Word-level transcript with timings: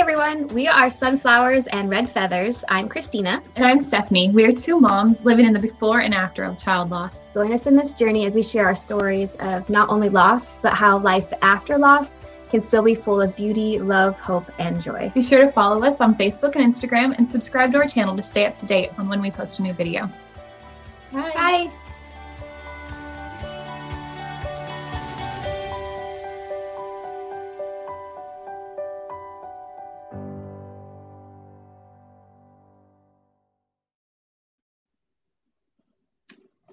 everyone. 0.00 0.48
We 0.48 0.66
are 0.66 0.88
Sunflowers 0.88 1.66
and 1.66 1.90
Red 1.90 2.08
Feathers. 2.08 2.64
I'm 2.70 2.88
Christina. 2.88 3.42
And 3.56 3.66
I'm 3.66 3.78
Stephanie. 3.78 4.30
We 4.30 4.46
are 4.46 4.52
two 4.52 4.80
moms 4.80 5.26
living 5.26 5.44
in 5.44 5.52
the 5.52 5.58
before 5.58 6.00
and 6.00 6.14
after 6.14 6.42
of 6.42 6.56
child 6.56 6.88
loss. 6.88 7.28
Join 7.28 7.52
us 7.52 7.66
in 7.66 7.76
this 7.76 7.94
journey 7.94 8.24
as 8.24 8.34
we 8.34 8.42
share 8.42 8.64
our 8.64 8.74
stories 8.74 9.34
of 9.40 9.68
not 9.68 9.90
only 9.90 10.08
loss, 10.08 10.56
but 10.56 10.72
how 10.72 10.98
life 10.98 11.30
after 11.42 11.76
loss 11.76 12.18
can 12.48 12.62
still 12.62 12.82
be 12.82 12.94
full 12.94 13.20
of 13.20 13.36
beauty, 13.36 13.78
love, 13.78 14.18
hope, 14.18 14.50
and 14.58 14.80
joy. 14.80 15.12
Be 15.14 15.20
sure 15.20 15.42
to 15.42 15.52
follow 15.52 15.84
us 15.84 16.00
on 16.00 16.14
Facebook 16.14 16.56
and 16.56 16.64
Instagram 16.64 17.14
and 17.18 17.28
subscribe 17.28 17.70
to 17.72 17.78
our 17.78 17.86
channel 17.86 18.16
to 18.16 18.22
stay 18.22 18.46
up 18.46 18.56
to 18.56 18.64
date 18.64 18.92
on 18.96 19.06
when 19.06 19.20
we 19.20 19.30
post 19.30 19.58
a 19.58 19.62
new 19.62 19.74
video. 19.74 20.10
Bye. 21.12 21.32
Bye. 21.34 21.70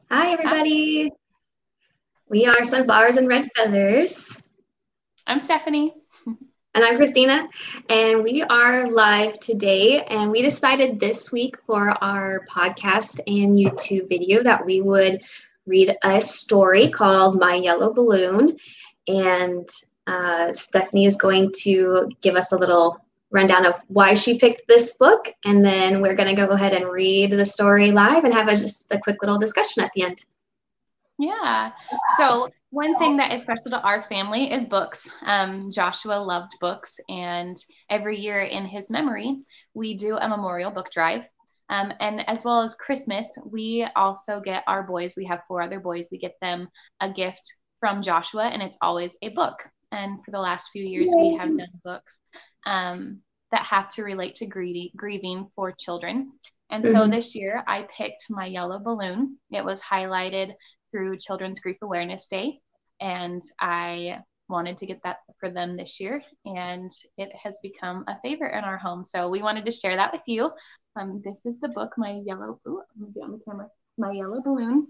Hi, 0.09 0.31
everybody. 0.31 1.09
Hi. 1.09 1.09
We 2.29 2.45
are 2.45 2.63
Sunflowers 2.63 3.17
and 3.17 3.27
Red 3.27 3.49
Feathers. 3.53 4.41
I'm 5.27 5.37
Stephanie. 5.37 5.95
And 6.25 6.85
I'm 6.85 6.95
Christina. 6.95 7.49
And 7.89 8.23
we 8.23 8.41
are 8.41 8.89
live 8.89 9.37
today. 9.41 10.03
And 10.03 10.31
we 10.31 10.41
decided 10.41 10.97
this 10.97 11.33
week 11.33 11.57
for 11.65 11.89
our 12.01 12.45
podcast 12.49 13.19
and 13.27 13.57
YouTube 13.57 14.07
video 14.07 14.43
that 14.43 14.65
we 14.65 14.79
would 14.79 15.21
read 15.65 15.93
a 16.01 16.21
story 16.21 16.89
called 16.89 17.37
My 17.37 17.55
Yellow 17.55 17.93
Balloon. 17.93 18.55
And 19.09 19.69
uh, 20.07 20.53
Stephanie 20.53 21.05
is 21.05 21.17
going 21.17 21.51
to 21.63 22.09
give 22.21 22.35
us 22.35 22.53
a 22.53 22.57
little 22.57 22.97
rundown 23.31 23.65
of 23.65 23.75
why 23.87 24.13
she 24.13 24.39
picked 24.39 24.67
this 24.67 24.97
book. 24.97 25.27
And 25.45 25.63
then 25.63 26.01
we're 26.01 26.15
going 26.15 26.33
to 26.33 26.41
go 26.41 26.49
ahead 26.49 26.73
and 26.73 26.89
read 26.89 27.31
the 27.31 27.45
story 27.45 27.91
live 27.91 28.23
and 28.23 28.33
have 28.33 28.47
a, 28.47 28.55
just 28.55 28.93
a 28.93 28.99
quick 28.99 29.21
little 29.21 29.39
discussion 29.39 29.83
at 29.83 29.91
the 29.93 30.03
end. 30.03 30.23
Yeah. 31.19 31.71
So, 32.17 32.49
one 32.69 32.97
thing 32.99 33.17
that 33.17 33.33
is 33.33 33.41
special 33.41 33.71
to 33.71 33.81
our 33.81 34.03
family 34.03 34.51
is 34.51 34.65
books. 34.65 35.07
Um, 35.25 35.71
Joshua 35.71 36.15
loved 36.15 36.53
books, 36.59 36.99
and 37.09 37.57
every 37.89 38.19
year 38.19 38.41
in 38.41 38.65
his 38.65 38.89
memory, 38.89 39.39
we 39.73 39.95
do 39.95 40.17
a 40.17 40.29
memorial 40.29 40.69
book 40.69 40.91
drive. 40.91 41.23
Um, 41.69 41.91
and 41.99 42.27
as 42.29 42.43
well 42.43 42.61
as 42.61 42.75
Christmas, 42.75 43.27
we 43.45 43.87
also 43.95 44.39
get 44.39 44.63
our 44.67 44.83
boys, 44.83 45.15
we 45.17 45.25
have 45.25 45.41
four 45.47 45.61
other 45.61 45.79
boys, 45.79 46.09
we 46.11 46.17
get 46.17 46.35
them 46.41 46.69
a 47.01 47.11
gift 47.11 47.51
from 47.79 48.01
Joshua, 48.01 48.47
and 48.47 48.61
it's 48.61 48.77
always 48.81 49.15
a 49.21 49.29
book. 49.29 49.67
And 49.91 50.23
for 50.23 50.31
the 50.31 50.39
last 50.39 50.69
few 50.71 50.83
years, 50.83 51.09
we 51.15 51.35
have 51.35 51.57
done 51.57 51.67
books 51.83 52.19
um, 52.65 53.21
that 53.51 53.65
have 53.65 53.89
to 53.89 54.03
relate 54.03 54.35
to 54.35 54.45
grieving, 54.45 54.89
grieving 54.95 55.47
for 55.55 55.71
children. 55.71 56.33
And 56.69 56.83
mm-hmm. 56.83 56.95
so 56.95 57.07
this 57.07 57.35
year 57.35 57.63
I 57.67 57.87
picked 57.89 58.29
my 58.29 58.45
yellow 58.45 58.79
balloon. 58.79 59.37
It 59.51 59.63
was 59.63 59.79
highlighted 59.79 60.53
through 60.91 61.17
Children's 61.17 61.59
Grief 61.59 61.77
Awareness 61.81 62.27
Day. 62.27 62.59
And 62.99 63.41
I 63.59 64.19
wanted 64.49 64.77
to 64.77 64.85
get 64.85 65.01
that 65.03 65.17
for 65.39 65.49
them 65.49 65.77
this 65.77 65.99
year. 65.99 66.21
And 66.45 66.91
it 67.17 67.31
has 67.41 67.57
become 67.61 68.03
a 68.07 68.19
favorite 68.21 68.57
in 68.57 68.63
our 68.63 68.77
home. 68.77 69.05
So 69.05 69.29
we 69.29 69.41
wanted 69.41 69.65
to 69.65 69.71
share 69.71 69.95
that 69.95 70.11
with 70.11 70.21
you. 70.25 70.51
Um, 70.95 71.21
this 71.23 71.39
is 71.45 71.59
the 71.59 71.69
book, 71.69 71.93
My 71.97 72.21
Yellow, 72.25 72.59
ooh, 72.67 72.81
I'm 72.95 73.01
gonna 73.01 73.11
be 73.13 73.21
on 73.21 73.31
the 73.31 73.39
camera, 73.45 73.67
My 73.97 74.11
Yellow 74.11 74.41
Balloon. 74.41 74.87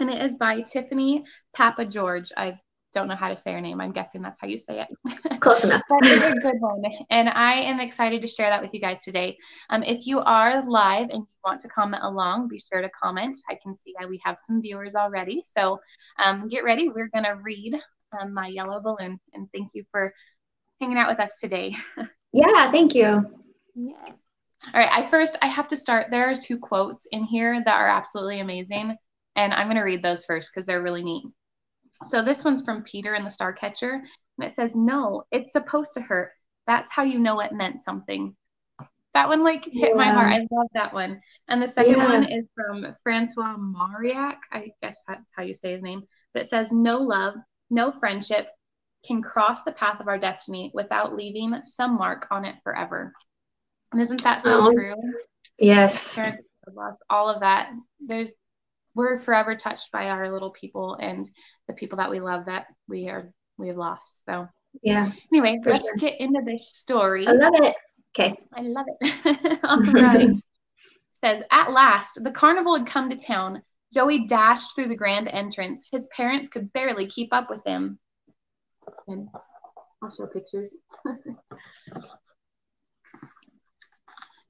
And 0.00 0.10
it 0.10 0.20
is 0.22 0.36
by 0.36 0.62
Tiffany 0.62 1.24
Papageorge 1.56 2.32
I 2.36 2.58
don't 2.94 3.08
know 3.08 3.16
how 3.16 3.28
to 3.28 3.36
say 3.36 3.52
her 3.52 3.60
name. 3.60 3.80
I'm 3.80 3.92
guessing 3.92 4.22
that's 4.22 4.40
how 4.40 4.46
you 4.46 4.56
say 4.56 4.80
it. 4.80 5.40
Close 5.40 5.64
enough. 5.64 5.82
a 5.90 6.40
good 6.40 6.60
one. 6.60 6.82
And 7.10 7.28
I 7.28 7.54
am 7.54 7.80
excited 7.80 8.22
to 8.22 8.28
share 8.28 8.48
that 8.48 8.62
with 8.62 8.72
you 8.72 8.80
guys 8.80 9.02
today. 9.02 9.36
Um, 9.70 9.82
if 9.82 10.06
you 10.06 10.20
are 10.20 10.64
live 10.68 11.10
and 11.10 11.22
you 11.22 11.28
want 11.44 11.60
to 11.62 11.68
comment 11.68 12.04
along, 12.04 12.48
be 12.48 12.62
sure 12.72 12.80
to 12.80 12.90
comment. 12.90 13.38
I 13.50 13.58
can 13.62 13.74
see 13.74 13.94
that 13.98 14.08
we 14.08 14.20
have 14.24 14.38
some 14.38 14.62
viewers 14.62 14.94
already. 14.94 15.42
So 15.46 15.80
um, 16.18 16.48
get 16.48 16.64
ready. 16.64 16.88
We're 16.88 17.08
going 17.08 17.24
to 17.24 17.36
read 17.42 17.74
um, 18.18 18.32
My 18.32 18.46
Yellow 18.46 18.80
Balloon. 18.80 19.18
And 19.32 19.48
thank 19.52 19.70
you 19.74 19.84
for 19.90 20.14
hanging 20.80 20.98
out 20.98 21.08
with 21.08 21.20
us 21.20 21.36
today. 21.40 21.74
yeah, 22.32 22.70
thank 22.70 22.94
you. 22.94 23.24
Yeah. 23.74 24.12
All 24.72 24.80
right. 24.80 24.90
I 24.90 25.10
first, 25.10 25.36
I 25.42 25.48
have 25.48 25.68
to 25.68 25.76
start. 25.76 26.06
There 26.10 26.30
are 26.30 26.34
two 26.34 26.58
quotes 26.58 27.06
in 27.10 27.24
here 27.24 27.62
that 27.64 27.74
are 27.74 27.88
absolutely 27.88 28.40
amazing. 28.40 28.96
And 29.36 29.52
I'm 29.52 29.66
going 29.66 29.76
to 29.76 29.82
read 29.82 30.02
those 30.02 30.24
first 30.24 30.50
because 30.54 30.66
they're 30.66 30.82
really 30.82 31.02
neat. 31.02 31.24
So 32.06 32.22
this 32.22 32.44
one's 32.44 32.62
from 32.62 32.82
Peter 32.82 33.14
and 33.14 33.24
the 33.24 33.30
Starcatcher, 33.30 33.92
and 33.92 34.46
it 34.46 34.52
says, 34.52 34.76
"No, 34.76 35.24
it's 35.30 35.52
supposed 35.52 35.94
to 35.94 36.00
hurt. 36.00 36.32
That's 36.66 36.92
how 36.92 37.02
you 37.02 37.18
know 37.18 37.40
it 37.40 37.52
meant 37.52 37.82
something." 37.82 38.36
That 39.14 39.28
one 39.28 39.44
like 39.44 39.64
hit 39.64 39.90
yeah. 39.90 39.94
my 39.94 40.10
heart. 40.10 40.32
I 40.32 40.46
love 40.50 40.66
that 40.74 40.92
one. 40.92 41.20
And 41.46 41.62
the 41.62 41.68
second 41.68 41.98
yeah. 41.98 42.08
one 42.08 42.24
is 42.24 42.46
from 42.54 42.84
Francois 43.04 43.56
Mauriac. 43.56 44.40
I 44.50 44.72
guess 44.82 44.98
that's 45.06 45.30
how 45.36 45.44
you 45.44 45.54
say 45.54 45.72
his 45.72 45.82
name. 45.82 46.02
But 46.32 46.42
it 46.42 46.48
says, 46.48 46.72
"No 46.72 46.98
love, 46.98 47.34
no 47.70 47.92
friendship 47.92 48.48
can 49.06 49.22
cross 49.22 49.62
the 49.62 49.72
path 49.72 50.00
of 50.00 50.08
our 50.08 50.18
destiny 50.18 50.72
without 50.74 51.14
leaving 51.14 51.62
some 51.62 51.96
mark 51.96 52.26
on 52.30 52.44
it 52.44 52.56
forever." 52.64 53.12
And 53.92 54.02
isn't 54.02 54.22
that 54.24 54.42
so 54.42 54.62
um, 54.62 54.74
true? 54.74 54.94
Yes. 55.58 56.18
lost 56.74 56.98
all 57.08 57.28
of 57.28 57.40
that. 57.40 57.70
There's 58.00 58.32
we're 58.94 59.18
forever 59.18 59.56
touched 59.56 59.90
by 59.92 60.08
our 60.08 60.30
little 60.30 60.50
people 60.50 60.96
and 61.00 61.28
the 61.68 61.74
people 61.74 61.98
that 61.98 62.10
we 62.10 62.20
love 62.20 62.46
that 62.46 62.66
we 62.88 63.08
are 63.08 63.30
we 63.58 63.68
have 63.68 63.76
lost. 63.76 64.14
So 64.26 64.48
yeah. 64.82 65.12
Anyway, 65.32 65.60
let's 65.64 65.84
sure. 65.84 65.96
get 65.96 66.20
into 66.20 66.40
this 66.44 66.74
story. 66.74 67.26
I 67.26 67.32
love 67.32 67.54
it. 67.54 67.76
Okay. 68.18 68.36
I 68.52 68.62
love 68.62 68.86
it. 69.00 69.58
All 69.64 69.80
right. 69.92 70.36
says 71.22 71.42
at 71.50 71.70
last 71.70 72.22
the 72.22 72.30
carnival 72.30 72.76
had 72.76 72.86
come 72.86 73.10
to 73.10 73.16
town. 73.16 73.62
Joey 73.92 74.26
dashed 74.26 74.74
through 74.74 74.88
the 74.88 74.96
grand 74.96 75.28
entrance. 75.28 75.84
His 75.92 76.08
parents 76.16 76.48
could 76.48 76.72
barely 76.72 77.06
keep 77.06 77.32
up 77.32 77.48
with 77.48 77.64
him. 77.64 77.98
And 79.06 79.28
I'll 80.02 80.10
show 80.10 80.26
pictures. 80.26 80.74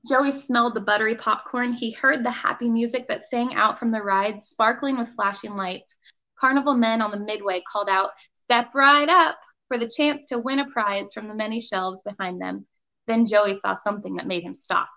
Joey 0.06 0.32
smelled 0.32 0.74
the 0.74 0.80
buttery 0.80 1.14
popcorn. 1.14 1.72
He 1.72 1.92
heard 1.92 2.24
the 2.24 2.30
happy 2.30 2.68
music 2.68 3.08
that 3.08 3.26
sang 3.28 3.54
out 3.54 3.78
from 3.78 3.90
the 3.90 4.02
ride, 4.02 4.42
sparkling 4.42 4.98
with 4.98 5.14
flashing 5.14 5.56
lights. 5.56 5.96
Carnival 6.38 6.74
men 6.74 7.00
on 7.00 7.10
the 7.10 7.16
midway 7.16 7.62
called 7.62 7.88
out, 7.88 8.10
Step 8.44 8.74
right 8.74 9.08
up 9.08 9.38
for 9.68 9.78
the 9.78 9.88
chance 9.88 10.26
to 10.26 10.38
win 10.38 10.58
a 10.58 10.70
prize 10.70 11.14
from 11.14 11.26
the 11.26 11.34
many 11.34 11.58
shelves 11.58 12.02
behind 12.02 12.38
them. 12.38 12.66
Then 13.06 13.24
Joey 13.24 13.58
saw 13.58 13.76
something 13.76 14.16
that 14.16 14.26
made 14.26 14.42
him 14.42 14.54
stop. 14.54 14.90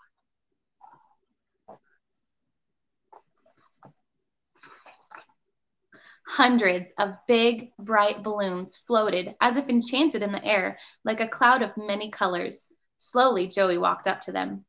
Hundreds 6.28 6.92
of 7.00 7.16
big, 7.30 7.72
bright 7.80 8.22
balloons 8.22 8.76
floated 8.76 9.36
as 9.40 9.56
if 9.56 9.70
enchanted 9.70 10.22
in 10.22 10.34
the 10.34 10.44
air, 10.44 10.78
like 11.06 11.22
a 11.22 11.28
cloud 11.28 11.62
of 11.62 11.72
many 11.78 12.12
colors. 12.12 12.68
Slowly, 12.98 13.48
Joey 13.48 13.78
walked 13.78 14.08
up 14.08 14.20
to 14.22 14.34
them. 14.34 14.66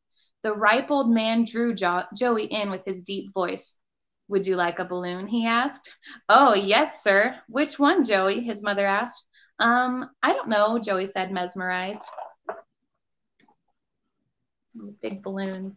The 0.48 0.54
ripe 0.54 0.91
old 0.91 1.10
man 1.10 1.44
drew 1.44 1.75
jo- 1.75 2.06
Joey 2.16 2.47
in 2.47 2.70
with 2.70 2.82
his 2.86 3.03
deep 3.03 3.34
voice. 3.34 3.76
Would 4.28 4.47
you 4.47 4.56
like 4.56 4.78
a 4.78 4.84
balloon? 4.86 5.26
he 5.26 5.47
asked. 5.47 5.92
Oh, 6.31 6.54
yes, 6.54 7.04
sir. 7.04 7.38
Which 7.48 7.78
one, 7.78 8.03
Joey? 8.03 8.41
his 8.41 8.62
mother 8.62 8.86
asked. 8.86 9.26
Um, 9.59 10.09
I 10.22 10.32
don't 10.32 10.48
know, 10.48 10.78
Joey 10.78 11.04
said, 11.04 11.32
mesmerized. 11.32 12.03
Big 15.03 15.22
balloons. 15.22 15.75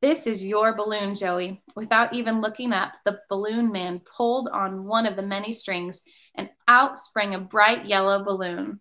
This 0.00 0.28
is 0.28 0.46
your 0.46 0.76
balloon, 0.76 1.16
Joey. 1.16 1.60
Without 1.74 2.14
even 2.14 2.40
looking 2.40 2.72
up, 2.72 2.92
the 3.04 3.18
balloon 3.28 3.72
man 3.72 4.00
pulled 4.16 4.46
on 4.46 4.84
one 4.84 5.06
of 5.06 5.16
the 5.16 5.22
many 5.22 5.54
strings, 5.54 6.02
and 6.36 6.48
out 6.68 6.98
sprang 6.98 7.34
a 7.34 7.40
bright 7.40 7.84
yellow 7.84 8.22
balloon. 8.22 8.80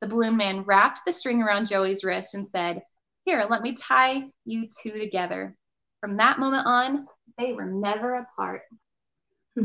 The 0.00 0.06
balloon 0.06 0.36
man 0.36 0.62
wrapped 0.62 1.00
the 1.04 1.12
string 1.12 1.42
around 1.42 1.66
Joey's 1.66 2.04
wrist 2.04 2.34
and 2.34 2.46
said, 2.48 2.82
Here, 3.24 3.46
let 3.50 3.62
me 3.62 3.74
tie 3.74 4.24
you 4.44 4.68
two 4.82 4.92
together. 4.92 5.56
From 6.00 6.16
that 6.18 6.38
moment 6.38 6.66
on, 6.66 7.08
they 7.36 7.52
were 7.52 7.66
never 7.66 8.14
apart. 8.14 8.62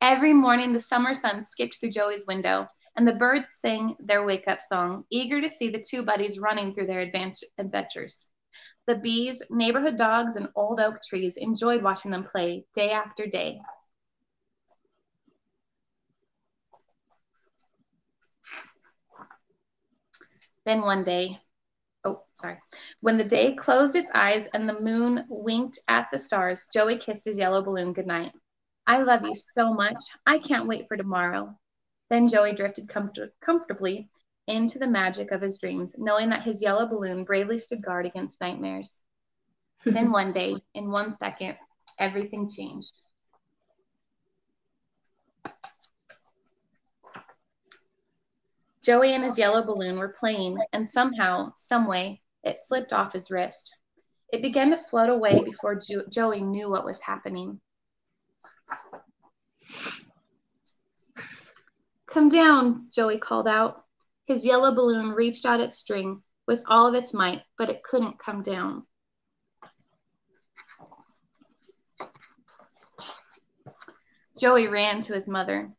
Every 0.00 0.32
morning, 0.32 0.72
the 0.72 0.80
summer 0.80 1.14
sun 1.14 1.42
skipped 1.44 1.78
through 1.78 1.90
Joey's 1.90 2.26
window, 2.26 2.66
and 2.96 3.06
the 3.06 3.12
birds 3.12 3.56
sang 3.60 3.96
their 4.00 4.24
wake 4.24 4.48
up 4.48 4.60
song, 4.60 5.04
eager 5.10 5.40
to 5.40 5.50
see 5.50 5.70
the 5.70 5.84
two 5.88 6.02
buddies 6.02 6.38
running 6.38 6.74
through 6.74 6.86
their 6.86 7.00
adventures. 7.00 8.28
The 8.86 8.96
bees, 8.96 9.42
neighborhood 9.50 9.96
dogs, 9.96 10.36
and 10.36 10.48
old 10.56 10.80
oak 10.80 11.00
trees 11.02 11.36
enjoyed 11.36 11.82
watching 11.82 12.10
them 12.10 12.24
play 12.24 12.64
day 12.74 12.90
after 12.90 13.26
day. 13.26 13.60
Then 20.68 20.82
one 20.82 21.02
day, 21.02 21.40
oh, 22.04 22.24
sorry, 22.34 22.58
when 23.00 23.16
the 23.16 23.24
day 23.24 23.54
closed 23.54 23.96
its 23.96 24.10
eyes 24.14 24.48
and 24.52 24.68
the 24.68 24.78
moon 24.78 25.24
winked 25.30 25.78
at 25.88 26.08
the 26.12 26.18
stars, 26.18 26.66
Joey 26.74 26.98
kissed 26.98 27.24
his 27.24 27.38
yellow 27.38 27.62
balloon 27.62 27.94
goodnight. 27.94 28.32
I 28.86 28.98
love 28.98 29.24
you 29.24 29.32
so 29.34 29.72
much. 29.72 29.96
I 30.26 30.38
can't 30.40 30.68
wait 30.68 30.86
for 30.86 30.98
tomorrow. 30.98 31.58
Then 32.10 32.28
Joey 32.28 32.54
drifted 32.54 32.86
comfort- 32.86 33.32
comfortably 33.40 34.10
into 34.46 34.78
the 34.78 34.86
magic 34.86 35.30
of 35.30 35.40
his 35.40 35.56
dreams, 35.58 35.94
knowing 35.96 36.28
that 36.28 36.42
his 36.42 36.60
yellow 36.60 36.86
balloon 36.86 37.24
bravely 37.24 37.58
stood 37.58 37.80
guard 37.80 38.04
against 38.04 38.38
nightmares. 38.42 39.00
then 39.86 40.12
one 40.12 40.34
day, 40.34 40.54
in 40.74 40.90
one 40.90 41.14
second, 41.14 41.56
everything 41.98 42.46
changed. 42.46 42.92
Joey 48.88 49.12
and 49.12 49.22
his 49.22 49.36
yellow 49.36 49.62
balloon 49.62 49.98
were 49.98 50.16
playing, 50.18 50.56
and 50.72 50.88
somehow, 50.88 51.52
someway, 51.56 52.22
it 52.42 52.58
slipped 52.58 52.94
off 52.94 53.12
his 53.12 53.30
wrist. 53.30 53.76
It 54.32 54.40
began 54.40 54.70
to 54.70 54.78
float 54.78 55.10
away 55.10 55.42
before 55.44 55.74
jo- 55.74 56.06
Joey 56.08 56.40
knew 56.40 56.70
what 56.70 56.86
was 56.86 56.98
happening. 56.98 57.60
Come 62.06 62.30
down, 62.30 62.88
Joey 62.90 63.18
called 63.18 63.46
out. 63.46 63.84
His 64.24 64.46
yellow 64.46 64.74
balloon 64.74 65.10
reached 65.10 65.44
out 65.44 65.60
its 65.60 65.76
string 65.76 66.22
with 66.46 66.62
all 66.66 66.86
of 66.86 66.94
its 66.94 67.12
might, 67.12 67.42
but 67.58 67.68
it 67.68 67.82
couldn't 67.82 68.18
come 68.18 68.42
down. 68.42 68.86
Joey 74.38 74.66
ran 74.66 75.02
to 75.02 75.12
his 75.12 75.28
mother. 75.28 75.74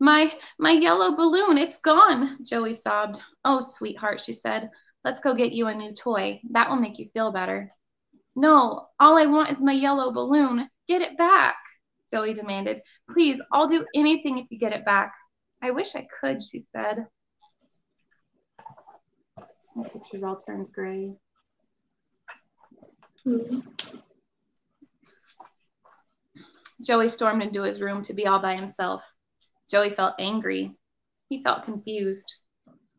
My 0.00 0.32
my 0.58 0.70
yellow 0.70 1.14
balloon, 1.14 1.58
it's 1.58 1.78
gone, 1.78 2.38
Joey 2.42 2.72
sobbed. 2.72 3.20
Oh, 3.44 3.60
sweetheart, 3.60 4.20
she 4.20 4.32
said. 4.32 4.70
Let's 5.04 5.20
go 5.20 5.34
get 5.34 5.52
you 5.52 5.66
a 5.66 5.74
new 5.74 5.94
toy. 5.94 6.40
That 6.50 6.70
will 6.70 6.80
make 6.80 6.98
you 6.98 7.10
feel 7.12 7.32
better. 7.32 7.70
No, 8.34 8.88
all 8.98 9.18
I 9.18 9.26
want 9.26 9.50
is 9.50 9.62
my 9.62 9.72
yellow 9.72 10.12
balloon. 10.12 10.68
Get 10.88 11.02
it 11.02 11.18
back, 11.18 11.56
Joey 12.12 12.32
demanded. 12.32 12.80
Please, 13.10 13.42
I'll 13.52 13.68
do 13.68 13.86
anything 13.94 14.38
if 14.38 14.46
you 14.50 14.58
get 14.58 14.72
it 14.72 14.86
back. 14.86 15.12
I 15.62 15.70
wish 15.72 15.94
I 15.94 16.06
could, 16.20 16.42
she 16.42 16.64
said. 16.72 17.06
My 19.76 19.86
picture's 19.86 20.22
all 20.22 20.36
turned 20.36 20.72
gray. 20.72 21.12
Mm-hmm. 23.26 23.60
Joey 26.82 27.10
stormed 27.10 27.42
into 27.42 27.62
his 27.62 27.82
room 27.82 28.02
to 28.04 28.14
be 28.14 28.26
all 28.26 28.40
by 28.40 28.56
himself. 28.56 29.02
Joey 29.70 29.90
felt 29.90 30.14
angry. 30.18 30.76
He 31.28 31.42
felt 31.42 31.64
confused. 31.64 32.34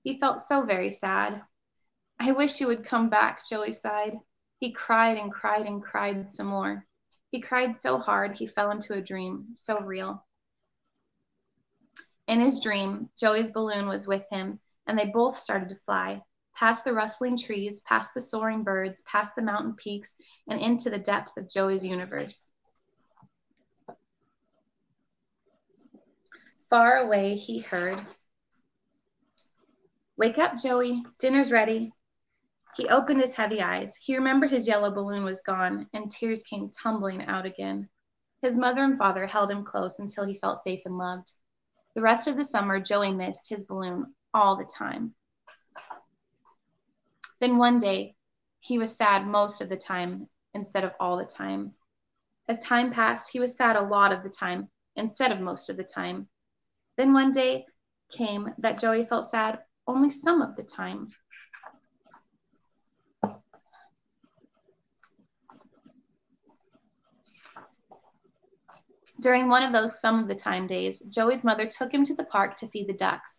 He 0.03 0.19
felt 0.19 0.39
so 0.39 0.63
very 0.63 0.89
sad. 0.89 1.41
I 2.19 2.31
wish 2.31 2.62
you 2.62 2.68
would 2.68 2.85
come 2.85 3.09
back, 3.09 3.45
Joey 3.45 3.73
sighed. 3.73 4.18
He 4.59 4.71
cried 4.71 5.18
and 5.18 5.31
cried 5.31 5.65
and 5.65 5.83
cried 5.83 6.31
some 6.31 6.47
more. 6.47 6.85
He 7.29 7.41
cried 7.41 7.75
so 7.75 7.97
hard 7.97 8.33
he 8.33 8.47
fell 8.47 8.71
into 8.71 8.94
a 8.94 9.01
dream, 9.01 9.47
so 9.53 9.79
real. 9.81 10.25
In 12.27 12.39
his 12.39 12.62
dream, 12.62 13.09
Joey's 13.18 13.51
balloon 13.51 13.88
was 13.88 14.07
with 14.07 14.25
him, 14.29 14.59
and 14.88 14.97
they 14.97 15.06
both 15.06 15.38
started 15.38 15.69
to 15.69 15.79
fly 15.85 16.23
past 16.56 16.83
the 16.83 16.94
rustling 16.94 17.38
trees, 17.38 17.81
past 17.81 18.13
the 18.13 18.21
soaring 18.21 18.63
birds, 18.63 19.01
past 19.01 19.33
the 19.35 19.41
mountain 19.41 19.73
peaks, 19.75 20.15
and 20.47 20.59
into 20.59 20.89
the 20.89 21.00
depths 21.00 21.35
of 21.38 21.50
Joey's 21.50 21.83
universe. 21.83 22.47
Far 26.71 27.00
away, 27.00 27.35
he 27.35 27.59
heard, 27.59 28.00
Wake 30.15 30.38
up, 30.38 30.57
Joey. 30.57 31.03
Dinner's 31.19 31.51
ready. 31.51 31.91
He 32.77 32.88
opened 32.88 33.19
his 33.19 33.35
heavy 33.35 33.62
eyes. 33.62 33.97
He 33.97 34.15
remembered 34.15 34.51
his 34.51 34.69
yellow 34.69 34.89
balloon 34.89 35.25
was 35.25 35.41
gone, 35.41 35.89
and 35.94 36.09
tears 36.09 36.44
came 36.44 36.69
tumbling 36.71 37.25
out 37.25 37.45
again. 37.45 37.89
His 38.41 38.56
mother 38.56 38.85
and 38.85 38.97
father 38.97 39.27
held 39.27 39.51
him 39.51 39.65
close 39.65 40.00
until 40.00 40.25
he 40.25 40.39
felt 40.39 40.59
safe 40.59 40.83
and 40.85 40.97
loved. 40.97 41.33
The 41.94 42.01
rest 42.01 42.29
of 42.29 42.38
the 42.38 42.45
summer, 42.45 42.79
Joey 42.79 43.12
missed 43.12 43.50
his 43.50 43.65
balloon 43.65 44.15
all 44.33 44.56
the 44.56 44.63
time. 44.63 45.13
Then 47.41 47.57
one 47.57 47.79
day, 47.79 48.15
he 48.62 48.77
was 48.77 48.95
sad 48.95 49.27
most 49.27 49.59
of 49.59 49.68
the 49.68 49.75
time 49.75 50.29
instead 50.53 50.85
of 50.85 50.94
all 51.01 51.18
the 51.18 51.25
time. 51.25 51.73
As 52.47 52.59
time 52.59 52.94
passed, 52.94 53.29
he 53.29 53.41
was 53.41 53.57
sad 53.57 53.75
a 53.75 53.81
lot 53.81 54.13
of 54.13 54.23
the 54.23 54.29
time 54.29 54.69
instead 54.95 55.33
of 55.33 55.41
most 55.41 55.69
of 55.69 55.75
the 55.75 55.83
time. 55.83 56.29
Then 56.97 57.13
one 57.13 57.31
day 57.31 57.65
came 58.11 58.53
that 58.57 58.79
Joey 58.79 59.05
felt 59.05 59.29
sad 59.29 59.59
only 59.88 60.09
some 60.09 60.41
of 60.41 60.55
the 60.55 60.63
time. 60.63 61.09
During 69.21 69.49
one 69.49 69.61
of 69.61 69.71
those 69.71 70.01
some 70.01 70.19
of 70.19 70.27
the 70.27 70.35
time 70.35 70.65
days, 70.65 70.99
Joey's 71.01 71.43
mother 71.43 71.67
took 71.67 71.93
him 71.93 72.03
to 72.05 72.15
the 72.15 72.23
park 72.23 72.57
to 72.57 72.67
feed 72.67 72.88
the 72.88 72.94
ducks. 72.94 73.37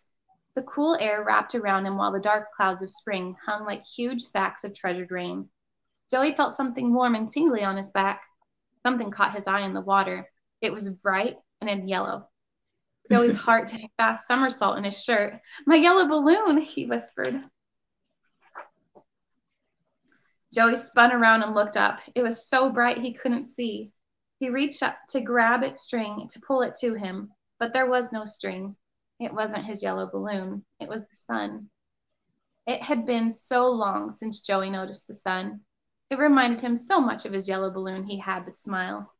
The 0.55 0.63
cool 0.63 0.95
air 0.99 1.23
wrapped 1.23 1.55
around 1.55 1.85
him 1.85 1.97
while 1.97 2.11
the 2.11 2.19
dark 2.19 2.53
clouds 2.55 2.81
of 2.81 2.89
spring 2.89 3.35
hung 3.45 3.65
like 3.65 3.83
huge 3.83 4.21
sacks 4.21 4.63
of 4.63 4.73
treasured 4.73 5.11
rain. 5.11 5.49
Joey 6.09 6.35
felt 6.35 6.53
something 6.53 6.93
warm 6.93 7.15
and 7.15 7.27
tingly 7.27 7.63
on 7.63 7.75
his 7.75 7.91
back. 7.91 8.21
Something 8.83 9.11
caught 9.11 9.35
his 9.35 9.47
eye 9.47 9.61
in 9.61 9.73
the 9.73 9.81
water. 9.81 10.29
It 10.61 10.71
was 10.71 10.89
bright 10.89 11.37
and 11.59 11.89
yellow. 11.89 12.29
Joey's 13.11 13.35
heart 13.35 13.69
did 13.69 13.83
a 13.83 13.89
fast 13.97 14.27
somersault 14.27 14.77
in 14.77 14.83
his 14.83 15.01
shirt. 15.01 15.39
My 15.65 15.75
yellow 15.75 16.07
balloon, 16.07 16.57
he 16.57 16.85
whispered. 16.85 17.43
Joey 20.53 20.77
spun 20.77 21.11
around 21.11 21.43
and 21.43 21.55
looked 21.55 21.77
up. 21.77 21.99
It 22.15 22.21
was 22.21 22.47
so 22.47 22.69
bright 22.69 22.99
he 22.99 23.13
couldn't 23.13 23.47
see. 23.47 23.91
He 24.39 24.49
reached 24.49 24.83
up 24.83 24.95
to 25.09 25.21
grab 25.21 25.63
its 25.63 25.81
string 25.81 26.27
to 26.29 26.39
pull 26.41 26.61
it 26.61 26.75
to 26.81 26.93
him, 26.93 27.31
but 27.59 27.73
there 27.73 27.89
was 27.89 28.11
no 28.11 28.25
string. 28.25 28.75
It 29.19 29.33
wasn't 29.33 29.65
his 29.65 29.81
yellow 29.81 30.05
balloon, 30.05 30.65
it 30.79 30.89
was 30.89 31.03
the 31.03 31.15
sun. 31.15 31.69
It 32.67 32.81
had 32.81 33.05
been 33.05 33.33
so 33.33 33.69
long 33.69 34.11
since 34.11 34.41
Joey 34.41 34.69
noticed 34.69 35.07
the 35.07 35.13
sun. 35.13 35.61
It 36.09 36.19
reminded 36.19 36.61
him 36.61 36.77
so 36.77 36.99
much 36.99 37.25
of 37.25 37.33
his 37.33 37.47
yellow 37.47 37.71
balloon, 37.71 38.03
he 38.03 38.19
had 38.19 38.45
to 38.45 38.53
smile. 38.53 39.13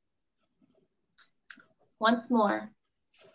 Once 2.00 2.30
more, 2.30 2.72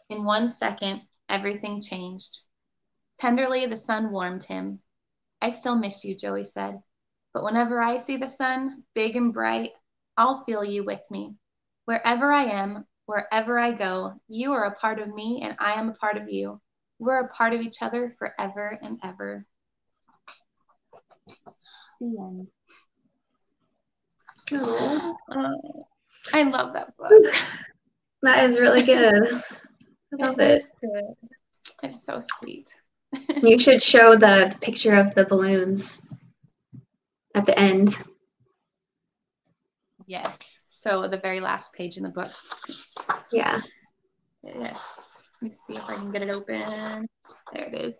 in 0.09 0.25
one 0.25 0.51
second, 0.51 1.03
everything 1.29 1.81
changed. 1.81 2.41
Tenderly, 3.19 3.67
the 3.67 3.77
sun 3.77 4.11
warmed 4.11 4.45
him. 4.45 4.81
I 5.41 5.51
still 5.51 5.77
miss 5.77 6.05
you, 6.05 6.17
Joey 6.17 6.45
said. 6.45 6.81
But 7.35 7.45
whenever 7.45 7.81
I 7.81 7.99
see 7.99 8.17
the 8.17 8.29
sun, 8.29 8.85
big 8.95 9.17
and 9.17 9.33
bright, 9.33 9.73
I'll 10.17 10.45
feel 10.45 10.65
you 10.65 10.85
with 10.85 11.03
me. 11.11 11.35
Wherever 11.85 12.33
I 12.33 12.45
am, 12.45 12.87
wherever 13.07 13.59
I 13.59 13.73
go, 13.73 14.21
you 14.29 14.53
are 14.53 14.65
a 14.65 14.75
part 14.75 14.99
of 14.99 15.15
me 15.15 15.41
and 15.43 15.57
I 15.59 15.75
am 15.75 15.89
a 15.89 15.95
part 15.95 16.17
of 16.17 16.31
you. 16.31 16.61
We're 16.99 17.21
a 17.21 17.29
part 17.29 17.53
of 17.53 17.61
each 17.61 17.83
other 17.83 18.15
forever 18.19 18.79
and 18.83 18.99
ever. 19.05 19.47
The 22.01 22.17
end. 22.19 22.49
I 26.33 26.43
love 26.43 26.73
that 26.75 26.97
book. 26.97 27.13
That 28.23 28.51
is 28.51 28.59
really 28.59 28.83
good. 28.83 29.15
I 30.13 30.27
love 30.27 30.41
it. 30.41 30.65
Good. 30.81 31.31
It's 31.83 32.05
so 32.05 32.21
sweet. 32.39 32.75
you 33.43 33.59
should 33.59 33.83
show 33.83 34.17
the 34.17 34.57
picture 34.61 34.95
of 34.95 35.15
the 35.15 35.25
balloons 35.25 36.07
at 37.35 37.47
the 37.47 37.59
end. 37.59 37.97
Yes. 40.07 40.37
So 40.81 41.07
the 41.09 41.19
very 41.19 41.41
last 41.41 41.73
page 41.73 41.97
in 41.97 42.03
the 42.03 42.09
book. 42.09 42.31
Yeah. 43.31 43.61
Yes. 44.43 44.79
Let 45.41 45.51
me 45.51 45.57
see 45.67 45.75
if 45.75 45.85
I 45.85 45.95
can 45.97 46.11
get 46.11 46.23
it 46.23 46.31
open. 46.31 47.07
There 47.53 47.67
it 47.67 47.75
is. 47.75 47.99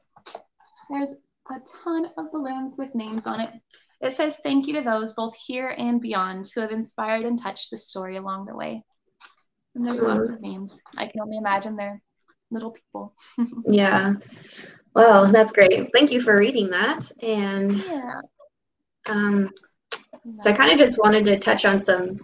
There's 0.91 1.15
a 1.51 1.57
ton 1.85 2.07
of 2.17 2.33
balloons 2.33 2.79
with 2.79 2.95
names 2.95 3.27
on 3.27 3.41
it. 3.41 3.51
It 4.01 4.13
says 4.13 4.37
thank 4.43 4.67
you 4.67 4.75
to 4.75 4.83
those 4.83 5.13
both 5.13 5.35
here 5.35 5.75
and 5.77 6.01
beyond 6.01 6.51
who 6.55 6.61
have 6.61 6.71
inspired 6.71 7.25
and 7.25 7.41
touched 7.41 7.71
the 7.71 7.79
story 7.79 8.17
along 8.17 8.47
the 8.47 8.55
way. 8.55 8.85
And 9.75 9.85
there's 9.85 10.01
lots 10.01 10.29
of 10.29 10.41
names. 10.41 10.81
I 10.97 11.07
can 11.07 11.21
only 11.21 11.37
imagine 11.37 11.77
they're 11.77 12.01
little 12.51 12.71
people. 12.71 13.15
yeah. 13.67 14.15
Well, 14.95 15.31
that's 15.31 15.53
great. 15.53 15.91
Thank 15.93 16.11
you 16.11 16.21
for 16.21 16.37
reading 16.37 16.71
that. 16.71 17.11
And 17.23 17.77
yeah. 17.79 18.21
Um, 19.07 19.51
so 20.39 20.51
I 20.51 20.53
kind 20.53 20.73
of 20.73 20.79
just 20.79 20.99
wanted 20.99 21.25
to 21.25 21.39
touch 21.39 21.65
on 21.65 21.81
some 21.81 22.19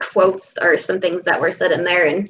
quotes 0.00 0.56
or 0.58 0.76
some 0.76 1.00
things 1.00 1.24
that 1.24 1.40
were 1.40 1.52
said 1.52 1.72
in 1.72 1.84
there. 1.84 2.06
And 2.06 2.28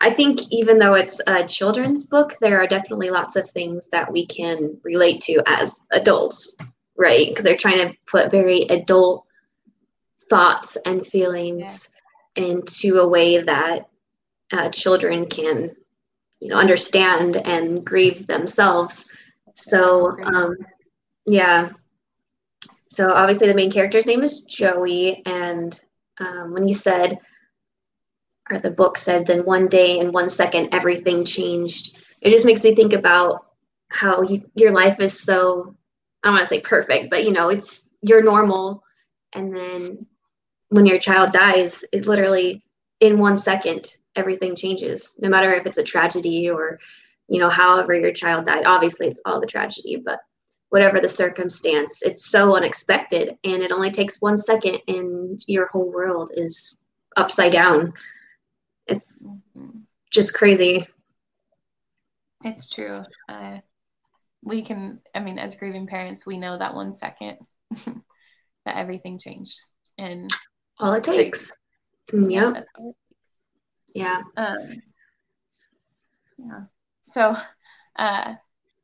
I 0.00 0.10
think 0.10 0.40
even 0.50 0.78
though 0.78 0.94
it's 0.94 1.20
a 1.26 1.44
children's 1.44 2.04
book, 2.04 2.34
there 2.40 2.60
are 2.60 2.66
definitely 2.66 3.10
lots 3.10 3.36
of 3.36 3.48
things 3.48 3.88
that 3.90 4.10
we 4.10 4.26
can 4.26 4.78
relate 4.82 5.20
to 5.22 5.42
as 5.46 5.86
adults, 5.92 6.56
right? 6.96 7.28
Because 7.28 7.44
they're 7.44 7.56
trying 7.56 7.88
to 7.88 7.94
put 8.06 8.30
very 8.30 8.62
adult 8.62 9.24
thoughts 10.28 10.76
and 10.86 11.06
feelings. 11.06 11.92
Into 12.38 13.00
a 13.00 13.08
way 13.08 13.42
that 13.42 13.88
uh, 14.52 14.70
children 14.70 15.26
can, 15.26 15.70
you 16.40 16.48
know, 16.48 16.56
understand 16.56 17.36
and 17.36 17.84
grieve 17.84 18.26
themselves. 18.26 19.10
So, 19.54 20.16
um, 20.22 20.56
yeah. 21.26 21.70
So 22.88 23.10
obviously 23.10 23.48
the 23.48 23.54
main 23.54 23.70
character's 23.70 24.06
name 24.06 24.22
is 24.22 24.40
Joey, 24.40 25.22
and 25.26 25.78
um, 26.18 26.52
when 26.52 26.66
you 26.66 26.74
said 26.74 27.18
or 28.50 28.58
the 28.58 28.70
book 28.70 28.96
said, 28.96 29.26
then 29.26 29.44
one 29.44 29.68
day 29.68 29.98
in 29.98 30.12
one 30.12 30.28
second 30.28 30.72
everything 30.72 31.24
changed. 31.24 31.98
It 32.22 32.30
just 32.30 32.46
makes 32.46 32.64
me 32.64 32.74
think 32.74 32.92
about 32.92 33.46
how 33.90 34.22
you, 34.22 34.42
your 34.54 34.72
life 34.72 35.00
is 35.00 35.20
so 35.20 35.74
I 36.22 36.28
don't 36.28 36.34
want 36.34 36.44
to 36.44 36.54
say 36.54 36.60
perfect, 36.60 37.10
but 37.10 37.24
you 37.24 37.32
know, 37.32 37.48
it's 37.48 37.94
you're 38.02 38.22
normal, 38.22 38.82
and 39.34 39.54
then 39.54 40.06
when 40.70 40.86
your 40.86 40.98
child 40.98 41.32
dies, 41.32 41.84
it 41.92 42.06
literally 42.06 42.62
in 43.00 43.18
one 43.18 43.36
second 43.36 43.96
everything 44.16 44.56
changes. 44.56 45.18
No 45.22 45.28
matter 45.28 45.54
if 45.54 45.66
it's 45.66 45.78
a 45.78 45.82
tragedy 45.82 46.50
or 46.50 46.78
you 47.28 47.38
know, 47.38 47.50
however 47.50 47.94
your 47.94 48.12
child 48.12 48.46
died. 48.46 48.64
Obviously, 48.66 49.06
it's 49.06 49.20
all 49.24 49.40
the 49.40 49.46
tragedy, 49.46 50.02
but 50.02 50.20
whatever 50.70 51.00
the 51.00 51.08
circumstance, 51.08 52.02
it's 52.02 52.26
so 52.26 52.56
unexpected, 52.56 53.36
and 53.44 53.62
it 53.62 53.70
only 53.70 53.90
takes 53.90 54.20
one 54.20 54.36
second, 54.36 54.80
and 54.88 55.42
your 55.46 55.66
whole 55.68 55.90
world 55.92 56.30
is 56.34 56.80
upside 57.16 57.52
down. 57.52 57.92
It's 58.86 59.24
mm-hmm. 59.24 59.80
just 60.10 60.34
crazy. 60.34 60.86
It's 62.44 62.68
true. 62.68 63.00
Uh, 63.28 63.58
we 64.42 64.62
can, 64.62 65.00
I 65.14 65.20
mean, 65.20 65.38
as 65.38 65.56
grieving 65.56 65.86
parents, 65.86 66.24
we 66.24 66.38
know 66.38 66.58
that 66.58 66.74
one 66.74 66.96
second 66.96 67.38
that 68.64 68.76
everything 68.76 69.18
changed. 69.18 69.60
And 69.98 70.30
all 70.80 70.92
it 70.94 71.04
takes. 71.04 71.52
Mm, 72.12 72.30
yeah. 72.30 72.62
Yeah. 73.94 74.22
Um, 74.36 74.82
yeah. 76.38 76.60
So 77.02 77.36
uh, 77.96 78.34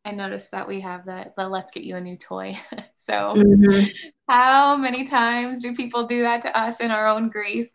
I 0.04 0.10
noticed 0.10 0.50
that 0.50 0.68
we 0.68 0.80
have 0.80 1.04
the, 1.06 1.32
the 1.36 1.48
let's 1.48 1.70
get 1.70 1.84
you 1.84 1.96
a 1.96 2.00
new 2.00 2.16
toy. 2.16 2.58
so 2.96 3.34
mm-hmm. 3.36 3.86
how 4.28 4.76
many 4.76 5.04
times 5.04 5.62
do 5.62 5.74
people 5.74 6.06
do 6.06 6.22
that 6.22 6.42
to 6.42 6.58
us 6.58 6.80
in 6.80 6.90
our 6.90 7.06
own 7.06 7.30
grief? 7.30 7.68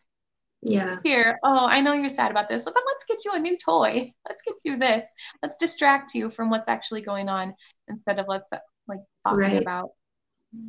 Yeah. 0.61 0.97
Here, 1.03 1.39
oh, 1.43 1.65
I 1.67 1.79
know 1.79 1.93
you're 1.93 2.09
sad 2.09 2.31
about 2.31 2.49
this, 2.49 2.65
but 2.65 2.73
let's 2.85 3.05
get 3.05 3.23
you 3.23 3.31
a 3.33 3.39
new 3.39 3.57
toy. 3.57 4.13
Let's 4.27 4.41
get 4.41 4.55
you 4.65 4.77
this. 4.77 5.05
Let's 5.41 5.55
distract 5.55 6.13
you 6.13 6.29
from 6.29 6.49
what's 6.49 6.67
actually 6.67 7.01
going 7.01 7.29
on 7.29 7.55
instead 7.87 8.19
of 8.19 8.25
let's 8.27 8.49
like 8.87 8.99
talking 9.25 9.39
right. 9.39 9.61
about 9.61 9.91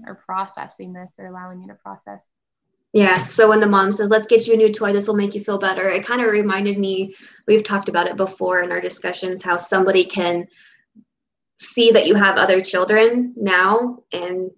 or 0.06 0.14
processing 0.14 0.92
this 0.92 1.08
or 1.18 1.26
allowing 1.26 1.60
you 1.60 1.68
to 1.68 1.74
process. 1.74 2.20
Yeah. 2.92 3.22
So 3.22 3.48
when 3.48 3.60
the 3.60 3.66
mom 3.66 3.92
says, 3.92 4.10
let's 4.10 4.26
get 4.26 4.46
you 4.46 4.54
a 4.54 4.56
new 4.56 4.72
toy, 4.72 4.92
this 4.92 5.06
will 5.06 5.16
make 5.16 5.34
you 5.34 5.42
feel 5.42 5.58
better, 5.58 5.88
it 5.88 6.04
kind 6.04 6.20
of 6.20 6.32
reminded 6.32 6.78
me, 6.78 7.14
we've 7.46 7.62
talked 7.62 7.88
about 7.88 8.08
it 8.08 8.16
before 8.16 8.62
in 8.62 8.72
our 8.72 8.80
discussions, 8.80 9.42
how 9.42 9.56
somebody 9.56 10.04
can 10.04 10.46
see 11.58 11.90
that 11.92 12.06
you 12.06 12.14
have 12.14 12.36
other 12.36 12.60
children 12.60 13.32
now 13.36 14.02
and 14.12 14.50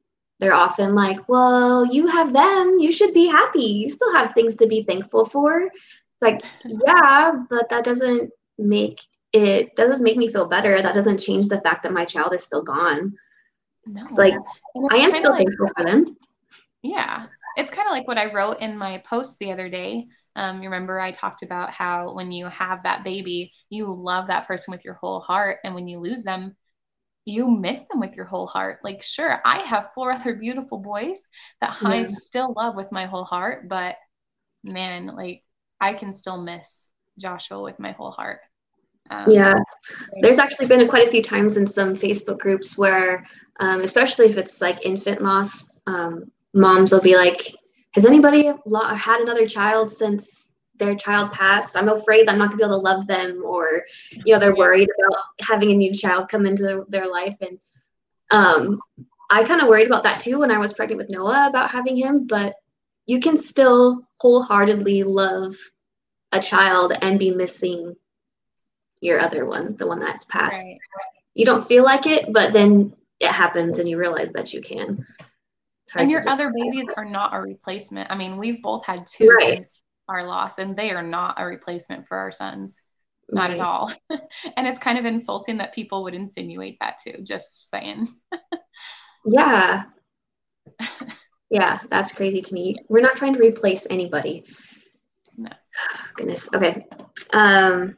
they're 0.43 0.55
often 0.55 0.95
like, 0.95 1.29
well, 1.29 1.87
you 1.87 2.09
have 2.09 2.33
them. 2.33 2.79
You 2.79 2.91
should 2.91 3.15
be 3.15 3.29
happy. 3.29 3.61
You 3.61 3.89
still 3.89 4.13
have 4.13 4.33
things 4.33 4.57
to 4.57 4.67
be 4.67 4.83
thankful 4.83 5.25
for. 5.25 5.63
It's 5.63 6.21
like, 6.21 6.43
yeah, 6.65 7.33
but 7.49 7.69
that 7.69 7.85
doesn't 7.85 8.31
make 8.59 9.01
it 9.33 9.75
doesn't 9.77 10.03
make 10.03 10.17
me 10.17 10.29
feel 10.29 10.49
better. 10.49 10.83
That 10.83 10.95
doesn't 10.95 11.19
change 11.19 11.49
the 11.49 11.61
fact 11.61 11.85
that 11.85 11.93
my 11.93 12.05
child 12.05 12.35
is 12.35 12.45
still 12.45 12.63
gone. 12.63 13.15
No. 13.87 14.03
It's 14.03 14.13
like 14.13 14.35
it's 14.75 14.95
I 14.95 14.97
am 14.97 15.13
still 15.13 15.31
like, 15.31 15.47
thankful 15.47 15.71
for 15.77 15.85
them. 15.85 16.05
Yeah. 16.83 17.27
It's 17.57 17.73
kind 17.73 17.87
of 17.87 17.93
like 17.93 18.09
what 18.09 18.19
I 18.19 18.33
wrote 18.33 18.61
in 18.61 18.77
my 18.77 19.03
post 19.09 19.39
the 19.39 19.53
other 19.53 19.69
day. 19.69 20.07
Um, 20.35 20.63
you 20.63 20.71
remember 20.71 20.99
I 20.99 21.13
talked 21.13 21.43
about 21.43 21.71
how 21.71 22.15
when 22.15 22.33
you 22.33 22.47
have 22.47 22.83
that 22.85 23.05
baby, 23.05 23.53
you 23.69 23.93
love 23.93 24.29
that 24.29 24.47
person 24.47 24.73
with 24.73 24.85
your 24.85 24.95
whole 24.95 25.21
heart. 25.21 25.59
And 25.65 25.75
when 25.75 25.89
you 25.89 25.99
lose 25.99 26.23
them, 26.23 26.57
you 27.25 27.49
miss 27.49 27.81
them 27.91 28.01
with 28.01 28.15
your 28.15 28.25
whole 28.25 28.47
heart. 28.47 28.81
Like, 28.83 29.03
sure, 29.03 29.41
I 29.45 29.59
have 29.61 29.91
four 29.95 30.13
other 30.13 30.35
beautiful 30.35 30.79
boys 30.79 31.29
that 31.61 31.77
yeah. 31.83 31.89
I 31.89 32.07
still 32.07 32.53
love 32.57 32.75
with 32.75 32.91
my 32.93 33.07
whole 33.07 33.25
heart, 33.25 33.69
but 33.69 33.97
man, 34.65 35.07
like, 35.07 35.45
I 35.81 35.95
can 35.95 36.13
still 36.13 36.41
miss 36.41 36.89
Joshua 37.19 37.61
with 37.63 37.79
my 37.79 37.93
whole 37.93 38.13
heart. 38.13 38.41
Um, 39.11 39.27
yeah, 39.29 39.55
there's 40.23 40.39
actually 40.39 40.69
been 40.69 40.89
quite 40.89 41.07
a 41.07 41.11
few 41.11 41.23
times 41.23 41.57
in 41.57 41.67
some 41.67 41.95
Facebook 41.95 42.39
groups 42.39 42.79
where, 42.79 43.27
um, 43.61 43.83
especially 43.83 44.27
if 44.27 44.39
it's 44.39 44.61
like 44.61 44.87
infant 44.87 45.23
loss, 45.23 45.81
um, 45.87 46.31
moms 46.55 46.93
will 46.93 47.01
be 47.01 47.17
like, 47.17 47.55
"Has 47.95 48.07
anybody 48.07 48.45
had 48.47 49.21
another 49.21 49.47
child 49.47 49.91
since 49.93 50.53
their 50.83 50.97
child 50.97 51.33
passed, 51.33 51.77
I'm 51.77 51.89
afraid 51.89 52.29
I'm 52.29 52.39
not 52.39 52.51
gonna 52.51 52.57
be 52.57 52.65
able 52.65 52.81
to 52.81 52.83
love 52.83 53.07
them, 53.07 53.43
or 53.45 53.85
you 54.13 54.33
know, 54.33 54.41
they're 54.41 54.55
worried 54.55 54.89
about 54.99 55.25
having 55.41 55.71
a 55.71 55.77
new 55.77 55.95
child 55.95 56.29
come 56.29 56.47
into 56.47 56.63
their, 56.63 56.85
their 56.89 57.09
life. 57.09 57.37
And 57.41 57.59
um, 58.31 58.81
I 59.31 59.45
kind 59.45 59.61
of 59.61 59.69
worried 59.69 59.87
about 59.87 60.03
that 60.05 60.21
too 60.21 60.41
when 60.41 60.51
I 60.51 60.59
was 60.59 60.73
pregnant 60.73 60.99
with 60.99 61.11
Noah 61.11 61.47
about 61.49 61.71
having 61.71 61.97
him, 61.97 62.27
but 62.27 62.55
you 63.07 63.21
can 63.21 63.39
still 63.39 64.09
wholeheartedly 64.21 65.03
love 65.05 65.55
a 66.33 66.41
child 66.41 66.93
and 67.03 67.19
be 67.19 67.31
missing 67.31 67.95
your 69.01 69.21
other 69.21 69.47
one, 69.47 69.77
the 69.77 69.87
one 69.87 69.99
that's 69.99 70.25
passed. 70.25 70.65
Right. 70.65 70.79
You 71.35 71.45
don't 71.45 71.67
feel 71.67 71.85
like 71.85 72.07
it, 72.07 72.33
but 72.33 72.53
then 72.53 72.95
it 73.21 73.31
happens 73.31 73.79
and 73.79 73.89
you 73.89 73.99
realize 73.99 74.33
that 74.33 74.53
you 74.53 74.61
can. 74.61 75.05
And 75.97 76.11
your 76.11 76.23
other 76.29 76.53
babies 76.53 76.89
are 76.97 77.05
not 77.05 77.35
a 77.35 77.41
replacement. 77.41 78.11
I 78.11 78.15
mean, 78.17 78.37
we've 78.37 78.63
both 78.63 78.85
had 78.87 79.07
two 79.07 79.29
right. 79.29 79.57
since 79.57 79.83
our 80.09 80.27
loss 80.27 80.59
and 80.59 80.77
they 80.77 80.91
are 80.91 81.03
not 81.03 81.41
a 81.41 81.47
replacement 81.47 82.07
for 82.07 82.17
our 82.17 82.33
sons. 82.33 82.81
Not 83.31 83.51
right. 83.51 83.59
at 83.59 83.61
all. 83.61 83.93
And 84.57 84.67
it's 84.67 84.79
kind 84.79 84.99
of 84.99 85.05
insulting 85.05 85.59
that 85.59 85.75
people 85.75 86.03
would 86.03 86.15
insinuate 86.15 86.77
that 86.81 86.97
too 87.03 87.23
just 87.23 87.71
saying. 87.71 88.09
Yeah. 89.27 89.85
Yeah 91.51 91.81
that's 91.91 92.15
crazy 92.15 92.41
to 92.41 92.55
me. 92.55 92.77
We're 92.89 93.03
not 93.03 93.17
trying 93.17 93.35
to 93.35 93.39
replace 93.39 93.87
anybody. 93.91 94.47
No. 95.37 95.51
Goodness. 96.17 96.49
Okay. 96.55 96.87
Um 97.35 97.95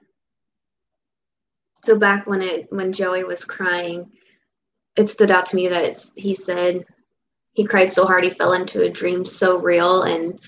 so 1.84 1.96
back 1.96 2.26
when 2.26 2.42
it 2.42 2.66
when 2.70 2.90
joey 2.90 3.22
was 3.22 3.44
crying 3.44 4.10
it 4.96 5.08
stood 5.08 5.30
out 5.30 5.46
to 5.46 5.56
me 5.56 5.68
that 5.68 5.84
it's 5.84 6.12
he 6.14 6.34
said 6.34 6.84
he 7.54 7.64
cried 7.64 7.90
so 7.90 8.04
hard 8.04 8.24
he 8.24 8.30
fell 8.30 8.52
into 8.52 8.82
a 8.82 8.90
dream 8.90 9.24
so 9.24 9.58
real 9.60 10.02
and 10.02 10.40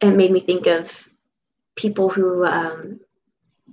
it 0.00 0.10
made 0.10 0.32
me 0.32 0.40
think 0.40 0.66
of 0.66 1.08
people 1.76 2.08
who 2.08 2.44
um, 2.44 3.00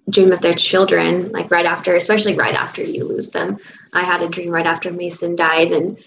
dream 0.09 0.31
of 0.31 0.41
their 0.41 0.53
children, 0.53 1.31
like 1.31 1.51
right 1.51 1.65
after, 1.65 1.95
especially 1.95 2.35
right 2.35 2.55
after 2.55 2.83
you 2.83 3.05
lose 3.05 3.29
them. 3.29 3.57
I 3.93 4.01
had 4.01 4.21
a 4.21 4.29
dream 4.29 4.51
right 4.51 4.65
after 4.65 4.91
Mason 4.91 5.35
died, 5.35 5.71
and 5.71 5.97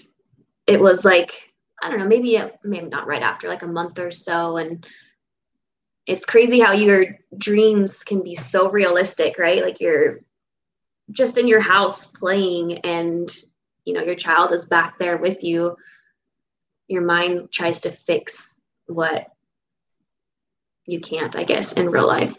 it 0.67 0.81
was 0.81 1.05
like, 1.05 1.33
I 1.83 1.91
don't 1.91 1.99
know, 1.99 2.07
maybe, 2.07 2.37
a, 2.37 2.53
maybe 2.63 2.89
not 2.89 3.07
right 3.07 3.23
after, 3.23 3.49
like 3.49 3.63
a 3.63 3.69
month 3.69 3.99
or 3.99 4.11
so. 4.11 4.57
And 4.57 4.87
it's 6.07 6.25
crazy 6.25 6.61
how 6.61 6.73
your 6.73 7.19
dreams 7.37 8.05
can 8.05 8.23
be 8.23 8.35
so 8.35 8.71
realistic, 8.71 9.39
right? 9.39 9.63
Like 9.63 9.81
you're 9.81 10.19
just 11.11 11.39
in 11.39 11.49
your 11.49 11.61
house 11.61 12.07
playing, 12.07 12.79
and 12.79 13.29
you 13.85 13.95
know, 13.95 14.03
your 14.03 14.15
child 14.15 14.53
is 14.53 14.67
back 14.67 14.99
there 14.99 15.17
with 15.17 15.43
you. 15.43 15.77
Your 16.89 17.03
mind 17.03 17.51
tries 17.51 17.81
to 17.83 17.91
fix 17.91 18.57
what 18.87 19.29
you 20.87 21.01
can't, 21.01 21.37
I 21.37 21.45
guess, 21.45 21.73
in 21.73 21.91
real 21.91 22.07
life. 22.07 22.37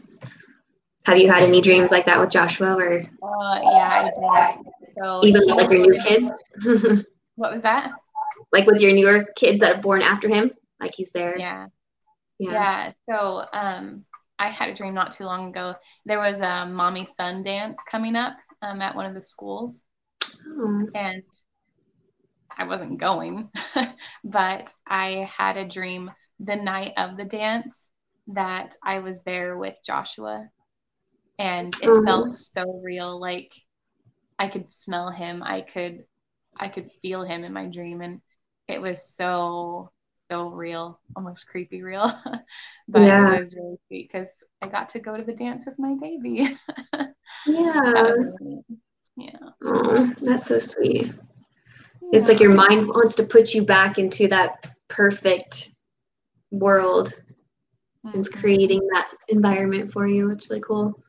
Have 1.06 1.18
you 1.18 1.30
had 1.30 1.42
any 1.42 1.62
dreams 1.62 1.92
like 1.92 2.06
that 2.06 2.20
with 2.20 2.30
Joshua 2.30 2.76
or? 2.76 3.00
Uh, 3.00 3.60
yeah, 3.62 4.10
I 4.22 4.54
did. 4.56 4.72
So 4.98 5.26
even 5.26 5.48
like 5.48 5.70
your 5.70 5.82
new 5.82 6.00
kids? 6.00 6.32
what 7.36 7.52
was 7.52 7.62
that? 7.64 7.92
Like 8.52 8.66
with 8.68 8.80
your 8.80 8.94
newer 8.94 9.26
kids 9.36 9.60
that 9.62 9.78
are 9.78 9.82
born 9.82 10.02
after 10.02 10.30
him, 10.30 10.52
like 10.80 10.94
he's 10.96 11.12
there. 11.12 11.38
Yeah. 11.38 11.68
Yeah. 12.40 12.52
Yeah. 12.52 12.92
So 13.10 13.46
um, 13.54 14.06
I 14.40 14.50
had 14.50 14.70
a 14.70 14.76
dream 14.76 14.94
not 14.94 15.12
too 15.12 15.26
long 15.26 15.50
ago. 15.50 15.76
There 16.06 16.20
was 16.20 16.42
a 16.42 16.66
mommy 16.66 17.08
son 17.18 17.44
dance 17.44 17.82
coming 17.90 18.16
up 18.16 18.36
um, 18.62 18.82
at 18.82 18.96
one 18.96 19.06
of 19.06 19.14
the 19.14 19.22
schools. 19.22 19.82
Oh. 20.48 20.80
And 20.96 21.24
I 22.58 22.66
wasn't 22.66 23.00
going, 23.00 23.50
but 24.24 24.74
I 24.88 25.30
had 25.36 25.58
a 25.58 25.68
dream 25.68 26.12
the 26.40 26.56
night 26.56 26.94
of 26.98 27.18
the 27.18 27.26
dance 27.26 27.88
that 28.28 28.76
I 28.84 29.00
was 29.00 29.24
there 29.24 29.58
with 29.58 29.78
Joshua 29.86 30.50
and 31.40 31.74
it 31.82 31.88
mm-hmm. 31.88 32.06
felt 32.06 32.36
so 32.36 32.82
real 32.84 33.20
like 33.20 33.52
I 34.38 34.48
could 34.48 34.70
smell 34.70 35.10
him 35.12 35.44
I 35.44 35.62
could 35.62 36.06
I 36.60 36.68
could 36.68 36.90
feel 37.02 37.24
him 37.24 37.44
in 37.44 37.54
my 37.54 37.68
dream 37.68 38.02
and 38.02 38.22
it 38.68 38.82
was 38.82 39.04
so 39.16 39.92
so 40.32 40.50
real 40.50 41.00
almost 41.16 41.48
creepy 41.48 41.82
real 41.82 42.14
but 42.88 43.02
yeah. 43.02 43.36
it 43.36 43.44
was 43.44 43.56
really 43.56 43.78
sweet 43.88 44.10
because 44.12 44.44
I 44.62 44.68
got 44.68 44.90
to 44.92 45.00
go 45.00 45.18
to 45.18 45.24
the 45.24 45.34
dance 45.34 45.66
with 45.66 45.78
my 45.78 45.96
baby 46.00 46.58
yeah 47.46 47.80
really 47.82 48.64
yeah 49.18 49.38
oh, 49.64 50.12
that's 50.22 50.48
so 50.48 50.60
sweet 50.60 51.08
yeah. 51.08 52.10
it's 52.12 52.28
like 52.28 52.40
your 52.40 52.54
mind 52.54 52.88
wants 52.88 53.16
to 53.16 53.24
put 53.24 53.54
you 53.54 53.64
back 53.64 53.98
into 53.98 54.28
that 54.28 54.66
perfect 54.88 55.72
world 56.52 57.14
mm-hmm. 58.06 58.20
it's 58.20 58.30
creating 58.30 58.88
that 58.94 59.10
environment 59.30 59.92
for 59.92 60.08
you. 60.08 60.30
It's 60.32 60.50
really 60.50 60.62
cool. 60.62 60.94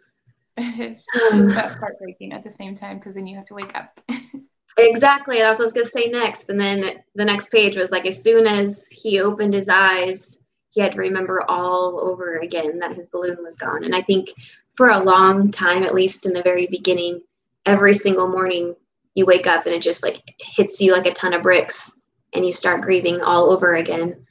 It 0.56 0.78
is. 0.78 1.04
Um, 1.32 1.48
but 1.48 1.74
heartbreaking 1.80 2.32
at 2.32 2.44
the 2.44 2.50
same 2.50 2.76
time 2.76 2.98
because 2.98 3.16
then 3.16 3.26
you 3.26 3.34
have 3.34 3.46
to 3.46 3.54
wake 3.54 3.74
up. 3.74 4.00
exactly. 4.78 5.38
That's 5.38 5.58
what 5.58 5.64
I 5.64 5.66
was 5.66 5.72
going 5.72 5.86
to 5.86 5.90
say 5.90 6.06
next. 6.06 6.48
And 6.48 6.60
then 6.60 7.02
the 7.16 7.24
next 7.24 7.50
page 7.50 7.76
was 7.76 7.90
like, 7.90 8.06
as 8.06 8.22
soon 8.22 8.46
as 8.46 8.86
he 8.86 9.20
opened 9.20 9.52
his 9.52 9.68
eyes, 9.68 10.46
he 10.70 10.80
had 10.80 10.92
to 10.92 10.98
remember 10.98 11.42
all 11.48 11.98
over 12.00 12.36
again 12.38 12.78
that 12.78 12.94
his 12.94 13.08
balloon 13.08 13.38
was 13.42 13.56
gone. 13.56 13.82
And 13.82 13.96
I 13.96 14.02
think 14.02 14.28
for 14.76 14.90
a 14.90 15.02
long 15.02 15.50
time, 15.50 15.82
at 15.82 15.92
least 15.92 16.24
in 16.24 16.32
the 16.32 16.42
very 16.42 16.68
beginning, 16.68 17.20
every 17.66 17.94
single 17.94 18.28
morning 18.28 18.74
you 19.14 19.26
wake 19.26 19.46
up 19.46 19.66
and 19.66 19.74
it 19.74 19.82
just 19.82 20.02
like 20.02 20.22
hits 20.38 20.80
you 20.80 20.92
like 20.92 21.06
a 21.06 21.12
ton 21.12 21.32
of 21.32 21.42
bricks 21.42 22.02
and 22.32 22.44
you 22.44 22.52
start 22.52 22.82
grieving 22.82 23.22
all 23.22 23.50
over 23.50 23.76
again. 23.76 24.26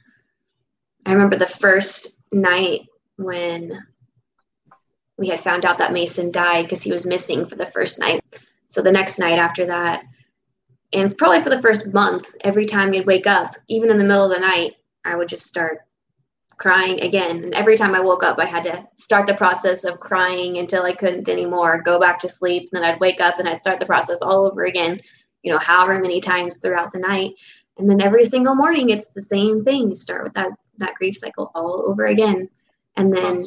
I 1.06 1.12
remember 1.12 1.36
the 1.36 1.46
first 1.46 2.26
night 2.32 2.82
when 3.16 3.72
we 5.16 5.28
had 5.28 5.40
found 5.40 5.64
out 5.64 5.78
that 5.78 5.92
Mason 5.92 6.32
died 6.32 6.64
because 6.64 6.82
he 6.82 6.90
was 6.90 7.06
missing 7.06 7.46
for 7.46 7.56
the 7.56 7.66
first 7.66 7.98
night. 7.98 8.20
So 8.68 8.82
the 8.82 8.92
next 8.92 9.18
night 9.18 9.38
after 9.38 9.66
that, 9.66 10.04
and 10.92 11.16
probably 11.16 11.40
for 11.40 11.50
the 11.50 11.62
first 11.62 11.92
month, 11.92 12.34
every 12.42 12.66
time 12.66 12.92
you'd 12.92 13.06
wake 13.06 13.26
up, 13.26 13.56
even 13.68 13.90
in 13.90 13.98
the 13.98 14.04
middle 14.04 14.24
of 14.24 14.30
the 14.30 14.40
night, 14.40 14.74
I 15.04 15.16
would 15.16 15.28
just 15.28 15.46
start 15.46 15.78
crying 16.56 17.00
again. 17.00 17.44
And 17.44 17.54
every 17.54 17.76
time 17.76 17.94
I 17.94 18.00
woke 18.00 18.22
up, 18.22 18.38
I 18.38 18.44
had 18.44 18.62
to 18.64 18.86
start 18.96 19.26
the 19.26 19.34
process 19.34 19.84
of 19.84 20.00
crying 20.00 20.58
until 20.58 20.84
I 20.84 20.92
couldn't 20.92 21.28
anymore, 21.28 21.82
go 21.82 21.98
back 21.98 22.18
to 22.20 22.28
sleep. 22.28 22.68
And 22.72 22.82
then 22.82 22.90
I'd 22.90 23.00
wake 23.00 23.20
up 23.20 23.38
and 23.38 23.48
I'd 23.48 23.60
start 23.60 23.80
the 23.80 23.86
process 23.86 24.22
all 24.22 24.46
over 24.46 24.64
again, 24.64 25.00
you 25.42 25.52
know, 25.52 25.58
however 25.58 26.00
many 26.00 26.20
times 26.20 26.58
throughout 26.58 26.92
the 26.92 27.00
night. 27.00 27.34
And 27.78 27.90
then 27.90 28.00
every 28.00 28.24
single 28.24 28.54
morning, 28.54 28.90
it's 28.90 29.12
the 29.12 29.20
same 29.20 29.64
thing. 29.64 29.88
You 29.88 29.94
start 29.94 30.24
with 30.24 30.34
that, 30.34 30.50
that 30.78 30.94
grief 30.94 31.16
cycle 31.16 31.50
all 31.54 31.84
over 31.86 32.06
again. 32.06 32.48
And 32.96 33.12
then, 33.12 33.42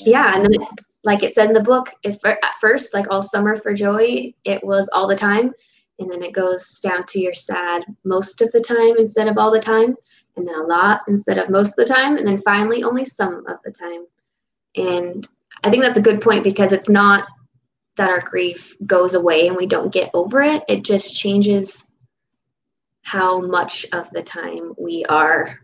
yeah. 0.00 0.34
And 0.36 0.44
then, 0.44 0.68
like 1.04 1.22
it 1.22 1.32
said 1.32 1.48
in 1.48 1.54
the 1.54 1.60
book, 1.60 1.88
if 2.02 2.24
at 2.24 2.54
first, 2.60 2.94
like 2.94 3.06
all 3.10 3.22
summer 3.22 3.56
for 3.56 3.72
Joey, 3.72 4.36
it 4.44 4.62
was 4.62 4.88
all 4.92 5.08
the 5.08 5.16
time 5.16 5.52
and 5.98 6.10
then 6.10 6.22
it 6.22 6.32
goes 6.32 6.80
down 6.80 7.04
to 7.06 7.20
you're 7.20 7.34
sad 7.34 7.84
most 8.04 8.40
of 8.40 8.50
the 8.52 8.60
time 8.60 8.94
instead 8.98 9.28
of 9.28 9.38
all 9.38 9.50
the 9.50 9.60
time 9.60 9.94
and 10.36 10.46
then 10.46 10.54
a 10.54 10.62
lot 10.62 11.02
instead 11.08 11.38
of 11.38 11.50
most 11.50 11.70
of 11.70 11.76
the 11.76 11.92
time 11.92 12.16
and 12.16 12.26
then 12.26 12.38
finally 12.38 12.82
only 12.82 13.04
some 13.04 13.44
of 13.46 13.58
the 13.64 13.70
time. 13.70 14.06
And 14.76 15.26
i 15.64 15.70
think 15.70 15.82
that's 15.82 15.98
a 15.98 16.02
good 16.02 16.20
point 16.20 16.44
because 16.44 16.72
it's 16.72 16.88
not 16.88 17.26
that 17.96 18.10
our 18.10 18.20
grief 18.20 18.74
goes 18.86 19.14
away 19.14 19.48
and 19.48 19.56
we 19.56 19.66
don't 19.66 19.92
get 19.92 20.10
over 20.14 20.40
it. 20.40 20.62
It 20.68 20.82
just 20.82 21.14
changes 21.14 21.94
how 23.02 23.40
much 23.40 23.84
of 23.92 24.08
the 24.10 24.22
time 24.22 24.72
we 24.78 25.04
are 25.08 25.58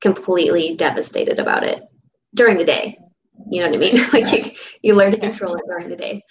completely 0.00 0.76
devastated 0.76 1.40
about 1.40 1.64
it 1.64 1.82
during 2.34 2.58
the 2.58 2.64
day. 2.64 2.98
You 3.50 3.60
know 3.60 3.70
what 3.70 3.76
i 3.76 3.78
mean? 3.78 4.04
Like 4.12 4.32
you, 4.32 4.52
you 4.82 4.94
learn 4.94 5.12
to 5.12 5.18
control 5.18 5.56
it 5.56 5.64
during 5.66 5.88
the 5.88 5.96
day 5.96 6.22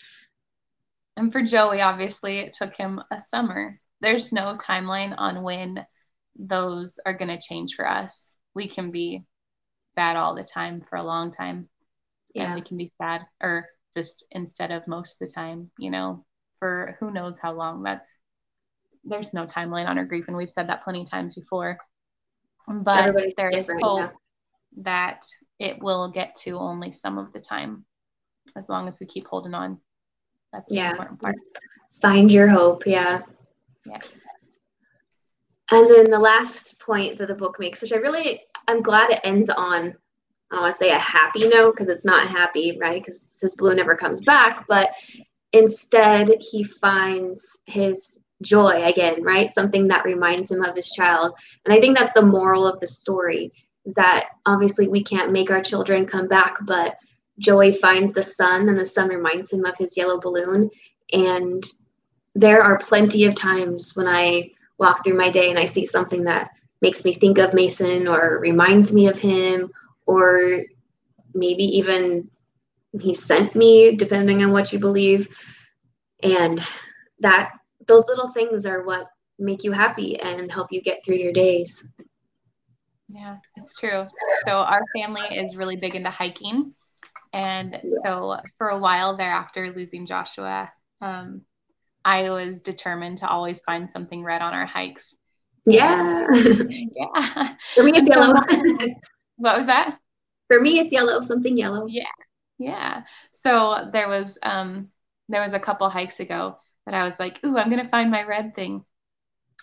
and 1.18 1.32
for 1.32 1.42
Joey, 1.42 1.82
obviously, 1.82 2.40
it 2.40 2.54
took 2.54 2.76
him 2.76 3.02
a 3.12 3.20
summer. 3.20 3.80
There's 4.00 4.32
no 4.32 4.58
timeline 4.58 5.14
on 5.18 5.44
when 5.44 5.86
those 6.38 7.00
are 7.06 7.14
going 7.14 7.30
to 7.30 7.40
change 7.40 7.76
for 7.76 7.88
us. 7.88 8.34
We 8.56 8.68
can 8.68 8.92
be 8.92 9.24
sad 9.96 10.16
all 10.16 10.36
the 10.36 10.44
time 10.44 10.82
for 10.82 10.96
a 10.96 11.04
long 11.04 11.32
time. 11.32 11.70
Yeah. 12.34 12.46
And 12.46 12.56
we 12.56 12.62
can 12.62 12.78
be 12.78 12.92
sad 12.98 13.22
or 13.42 13.68
just 13.94 14.26
instead 14.32 14.72
of 14.72 14.88
most 14.88 15.22
of 15.22 15.28
the 15.28 15.34
time, 15.34 15.70
you 15.78 15.90
know, 15.90 16.26
for 16.60 16.96
who 17.00 17.12
knows 17.12 17.38
how 17.40 17.54
long. 17.54 17.84
That's 17.84 18.18
there's 19.04 19.34
no 19.34 19.46
timeline 19.46 19.88
on 19.88 19.98
our 19.98 20.06
grief. 20.06 20.28
And 20.28 20.38
we've 20.38 20.50
said 20.50 20.70
that 20.70 20.84
plenty 20.84 21.02
of 21.02 21.10
times 21.10 21.36
before. 21.36 21.78
But 22.68 23.00
Everybody's 23.00 23.34
there 23.36 23.50
is 23.50 23.70
hope 23.82 24.00
yeah. 24.00 24.10
that 24.78 25.26
it 25.60 25.82
will 25.82 26.10
get 26.10 26.36
to 26.38 26.52
only 26.52 26.92
some 26.92 27.18
of 27.18 27.34
the 27.34 27.40
time 27.40 27.86
as 28.56 28.70
long 28.70 28.88
as 28.88 29.00
we 29.00 29.06
keep 29.06 29.28
holding 29.28 29.54
on. 29.54 29.80
That's 30.54 30.72
yeah. 30.72 30.92
important 30.92 31.22
part. 31.22 31.36
Find 32.02 32.32
your 32.32 32.48
hope. 32.48 32.86
Yeah. 32.86 33.22
Yeah. 33.86 34.00
And 35.72 35.90
then 35.90 36.12
the 36.12 36.20
last 36.20 36.80
point 36.80 37.18
that 37.18 37.28
the 37.28 37.36
book 37.36 37.58
makes, 37.60 37.82
which 37.82 37.94
I 37.94 37.98
really, 37.98 38.42
I'm 38.68 38.82
glad 38.82 39.10
it 39.10 39.22
ends 39.24 39.50
on, 39.50 39.96
I 40.52 40.56
don't 40.56 40.62
want 40.64 40.74
to 40.74 40.78
say 40.78 40.92
a 40.92 41.00
happy 41.00 41.48
note 41.48 41.72
because 41.72 41.88
it's 41.88 42.06
not 42.06 42.28
happy, 42.28 42.78
right? 42.82 43.02
Because 43.02 43.38
his 43.42 43.56
blue 43.56 43.74
never 43.74 43.96
comes 43.96 44.22
back, 44.22 44.66
but 44.68 44.92
instead 45.54 46.30
he 46.40 46.64
finds 46.64 47.58
his 47.66 48.20
joy 48.42 48.84
again, 48.84 49.24
right? 49.24 49.54
Something 49.54 49.88
that 49.88 50.04
reminds 50.04 50.52
him 50.52 50.62
of 50.64 50.76
his 50.76 50.92
child. 50.92 51.34
And 51.66 51.74
I 51.74 51.80
think 51.80 51.98
that's 51.98 52.14
the 52.14 52.22
moral 52.22 52.68
of 52.68 52.80
the 52.82 52.88
story 52.88 53.54
is 53.86 53.94
that 53.96 54.26
obviously 54.46 54.88
we 54.88 55.04
can't 55.04 55.32
make 55.32 55.52
our 55.52 55.62
children 55.62 56.06
come 56.06 56.28
back, 56.28 56.56
but 56.66 56.96
Joey 57.42 57.74
finds 57.74 58.14
the 58.14 58.24
sun 58.24 58.70
and 58.70 58.78
the 58.78 58.86
sun 58.86 59.10
reminds 59.10 59.52
him 59.52 59.66
of 59.66 59.76
his 59.78 59.98
yellow 59.98 60.20
balloon. 60.20 60.70
And 61.12 61.64
there 62.36 62.62
are 62.62 62.78
plenty 62.78 63.26
of 63.26 63.36
times 63.36 63.94
when 63.96 64.08
I 64.08 64.52
walk 64.78 65.04
through 65.04 65.18
my 65.18 65.30
day 65.30 65.50
and 65.50 65.60
I 65.60 65.66
see 65.66 65.86
something 65.86 66.24
that 66.24 66.52
makes 66.82 67.04
me 67.04 67.14
think 67.14 67.38
of 67.38 67.54
Mason 67.54 68.08
or 68.08 68.40
reminds 68.40 68.94
me 68.94 69.08
of 69.08 69.18
him, 69.18 69.72
or 70.06 70.64
maybe 71.34 71.64
even 71.64 72.30
he 73.00 73.14
sent 73.14 73.56
me, 73.56 73.96
depending 73.96 74.44
on 74.44 74.52
what 74.52 74.72
you 74.72 74.80
believe. 74.80 75.28
And 76.24 76.60
that 77.20 77.54
those 77.88 78.08
little 78.08 78.30
things 78.30 78.66
are 78.66 78.84
what 78.84 79.08
make 79.40 79.64
you 79.64 79.72
happy 79.72 80.20
and 80.20 80.52
help 80.52 80.72
you 80.72 80.82
get 80.82 81.04
through 81.04 81.16
your 81.16 81.34
days. 81.34 81.90
Yeah, 83.10 83.38
it's 83.58 83.76
true. 83.76 84.04
So 84.46 84.52
our 84.52 84.84
family 84.96 85.36
is 85.36 85.58
really 85.58 85.76
big 85.76 85.96
into 85.96 86.10
hiking. 86.10 86.74
And 87.34 87.80
so 88.04 88.38
for 88.58 88.70
a 88.70 88.80
while 88.80 89.16
thereafter 89.16 89.72
losing 89.72 90.06
Joshua, 90.06 90.72
um, 91.00 91.42
I 92.04 92.30
was 92.30 92.60
determined 92.60 93.20
to 93.20 93.28
always 93.28 93.62
find 93.62 93.90
something 93.90 94.24
red 94.24 94.42
on 94.42 94.54
our 94.54 94.66
hikes. 94.66 95.14
Yeah. 95.66 96.28
yeah. 96.34 97.56
For 97.76 97.84
me, 97.84 97.92
it's 97.96 98.10
yellow. 98.10 98.34
what 99.38 99.58
was 99.58 99.68
that? 99.68 99.98
For 100.48 100.60
me, 100.60 100.80
it's 100.80 100.92
yellow, 100.92 101.22
something 101.22 101.58
yellow. 101.58 101.86
Yeah. 101.88 102.04
Yeah. 102.58 103.04
So 103.34 103.90
there 103.92 104.08
was 104.08 104.38
um 104.44 104.90
there 105.30 105.42
was 105.42 105.54
a 105.54 105.60
couple 105.60 105.90
hikes 105.90 106.20
ago 106.20 106.58
that 106.86 106.96
I 106.96 107.06
was 107.08 107.20
like, 107.20 107.40
ooh, 107.46 107.58
I'm 107.58 107.70
gonna 107.70 107.90
find 107.90 108.12
my 108.12 108.24
red 108.24 108.56
thing. 108.56 108.84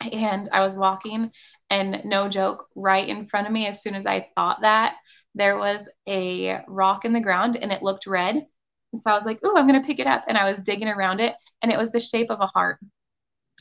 And 0.01 0.49
I 0.53 0.65
was 0.65 0.77
walking 0.77 1.33
and 1.71 2.03
no 2.05 2.29
joke, 2.29 2.69
right 2.75 3.07
in 3.07 3.27
front 3.27 3.47
of 3.47 3.53
me, 3.53 3.67
as 3.67 3.83
soon 3.83 3.95
as 3.95 4.07
I 4.07 4.29
thought 4.37 4.61
that, 4.63 4.95
there 5.39 5.57
was 5.57 5.89
a 6.07 6.61
rock 6.67 7.05
in 7.05 7.13
the 7.13 7.21
ground 7.21 7.57
and 7.57 7.73
it 7.73 7.83
looked 7.83 8.07
red. 8.07 8.47
And 8.93 9.03
so 9.03 9.11
I 9.11 9.15
was 9.15 9.25
like, 9.25 9.43
"Ooh, 9.45 9.55
I'm 9.57 9.67
gonna 9.67 9.85
pick 9.85 9.99
it 9.99 10.07
up," 10.07 10.25
and 10.29 10.37
I 10.37 10.51
was 10.51 10.61
digging 10.61 10.89
around 10.89 11.21
it, 11.21 11.35
and 11.63 11.73
it 11.73 11.79
was 11.79 11.91
the 11.91 12.01
shape 12.01 12.31
of 12.31 12.41
a 12.41 12.47
heart. 12.47 12.79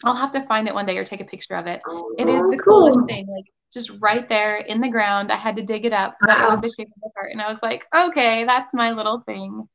I'll 0.04 0.16
have 0.16 0.32
to 0.34 0.46
find 0.46 0.68
it 0.68 0.74
one 0.74 0.86
day 0.86 0.98
or 0.98 1.04
take 1.04 1.22
a 1.22 1.26
picture 1.26 1.56
of 1.56 1.68
it. 1.68 1.82
It 2.18 2.30
is 2.30 2.42
the 2.44 2.58
cool. 2.58 2.92
coolest 2.92 3.08
thing, 3.08 3.28
like 3.28 3.46
just 3.74 3.92
right 4.00 4.28
there 4.30 4.58
in 4.58 4.80
the 4.80 4.90
ground. 4.90 5.32
I 5.32 5.36
had 5.36 5.56
to 5.58 5.64
dig 5.64 5.86
it 5.86 5.94
up, 5.94 6.16
but 6.22 6.38
wow. 6.38 6.48
it 6.48 6.52
was 6.52 6.62
the 6.62 6.70
shape 6.70 6.88
of 6.88 7.10
a 7.10 7.12
heart, 7.16 7.32
and 7.32 7.42
I 7.42 7.52
was 7.52 7.62
like, 7.62 7.86
"Okay, 7.94 8.44
that's 8.46 8.74
my 8.74 8.92
little 8.92 9.22
thing." 9.22 9.68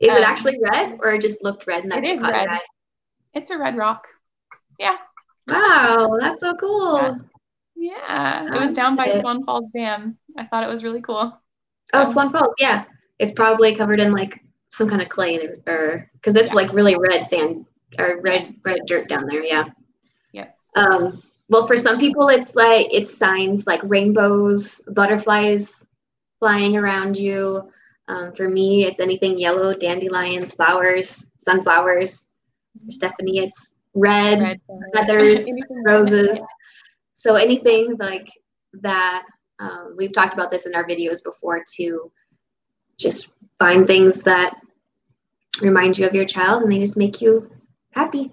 Is 0.00 0.12
um, 0.12 0.18
it 0.18 0.26
actually 0.26 0.58
red, 0.62 0.98
or 1.02 1.12
it 1.12 1.22
just 1.22 1.44
looked 1.44 1.66
red? 1.66 1.82
And 1.82 1.92
that's 1.92 2.06
it 2.06 2.10
is 2.10 2.22
red. 2.22 2.48
red. 2.48 2.60
It's 3.34 3.50
a 3.50 3.58
red 3.58 3.76
rock. 3.76 4.06
Yeah. 4.78 4.96
Wow, 5.46 6.16
that's 6.20 6.40
so 6.40 6.54
cool. 6.54 6.96
Yeah. 6.96 7.14
Yeah, 7.76 8.54
it 8.54 8.60
was 8.60 8.72
down 8.72 8.96
by 8.96 9.20
Swan 9.20 9.44
Falls 9.44 9.70
Dam. 9.74 10.16
I 10.38 10.46
thought 10.46 10.64
it 10.64 10.70
was 10.70 10.84
really 10.84 11.02
cool. 11.02 11.38
Oh, 11.92 12.04
Swan 12.04 12.30
Falls, 12.30 12.54
yeah. 12.58 12.84
It's 13.18 13.32
probably 13.32 13.74
covered 13.74 14.00
in 14.00 14.12
like 14.12 14.42
some 14.70 14.88
kind 14.88 15.02
of 15.02 15.08
clay 15.08 15.48
or 15.66 16.10
because 16.14 16.34
it's 16.34 16.50
yeah. 16.50 16.56
like 16.56 16.72
really 16.72 16.96
red 16.96 17.24
sand 17.24 17.64
or 17.98 18.20
red 18.22 18.46
red 18.64 18.80
dirt 18.86 19.08
down 19.08 19.26
there. 19.28 19.44
Yeah. 19.44 19.66
Yeah. 20.32 20.48
Um, 20.76 21.12
well, 21.48 21.66
for 21.66 21.76
some 21.76 21.98
people, 21.98 22.28
it's 22.28 22.56
like 22.56 22.88
it's 22.90 23.16
signs 23.16 23.66
like 23.66 23.80
rainbows, 23.84 24.80
butterflies 24.94 25.86
flying 26.38 26.76
around 26.76 27.16
you. 27.16 27.70
Um, 28.08 28.32
for 28.34 28.48
me, 28.48 28.84
it's 28.84 29.00
anything 29.00 29.38
yellow, 29.38 29.74
dandelions, 29.74 30.54
flowers, 30.54 31.26
sunflowers. 31.38 32.28
For 32.84 32.90
Stephanie, 32.90 33.38
it's 33.38 33.76
red, 33.94 34.40
red 34.40 34.60
feathers, 34.94 35.46
roses. 35.86 36.42
So 37.16 37.36
anything 37.36 37.96
like 37.98 38.28
that. 38.82 39.24
Um, 39.58 39.94
we've 39.96 40.12
talked 40.12 40.34
about 40.34 40.50
this 40.50 40.66
in 40.66 40.74
our 40.74 40.84
videos 40.84 41.22
before 41.22 41.64
to 41.76 42.10
just 42.98 43.34
find 43.58 43.86
things 43.86 44.22
that 44.22 44.56
remind 45.60 45.98
you 45.98 46.06
of 46.06 46.14
your 46.14 46.24
child 46.24 46.62
and 46.62 46.72
they 46.72 46.78
just 46.78 46.96
make 46.96 47.20
you 47.20 47.50
happy. 47.92 48.32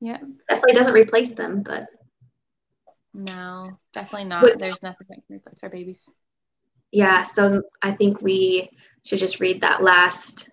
Yeah. 0.00 0.18
Definitely 0.48 0.74
doesn't 0.74 0.94
replace 0.94 1.32
them, 1.32 1.62
but. 1.62 1.86
No, 3.14 3.78
definitely 3.92 4.28
not. 4.28 4.42
Which, 4.42 4.58
There's 4.58 4.82
nothing 4.82 5.06
that 5.08 5.26
can 5.26 5.36
replace 5.36 5.60
our 5.62 5.70
babies. 5.70 6.08
Yeah, 6.92 7.22
so 7.22 7.62
I 7.82 7.92
think 7.92 8.22
we 8.22 8.70
should 9.04 9.18
just 9.18 9.40
read 9.40 9.60
that 9.60 9.82
last 9.82 10.50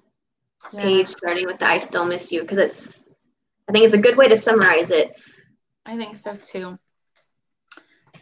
yeah. 0.74 0.82
page 0.82 1.08
starting 1.08 1.46
with 1.46 1.60
the 1.60 1.68
I 1.68 1.78
still 1.78 2.06
miss 2.06 2.32
you 2.32 2.42
because 2.42 2.58
it's 2.58 3.14
I 3.70 3.72
think 3.72 3.86
it's 3.86 3.94
a 3.94 4.02
good 4.02 4.18
way 4.18 4.28
to 4.28 4.36
summarize 4.36 4.92
it. 4.92 5.20
I 5.86 5.98
think 5.98 6.18
so 6.22 6.36
too. 6.36 6.80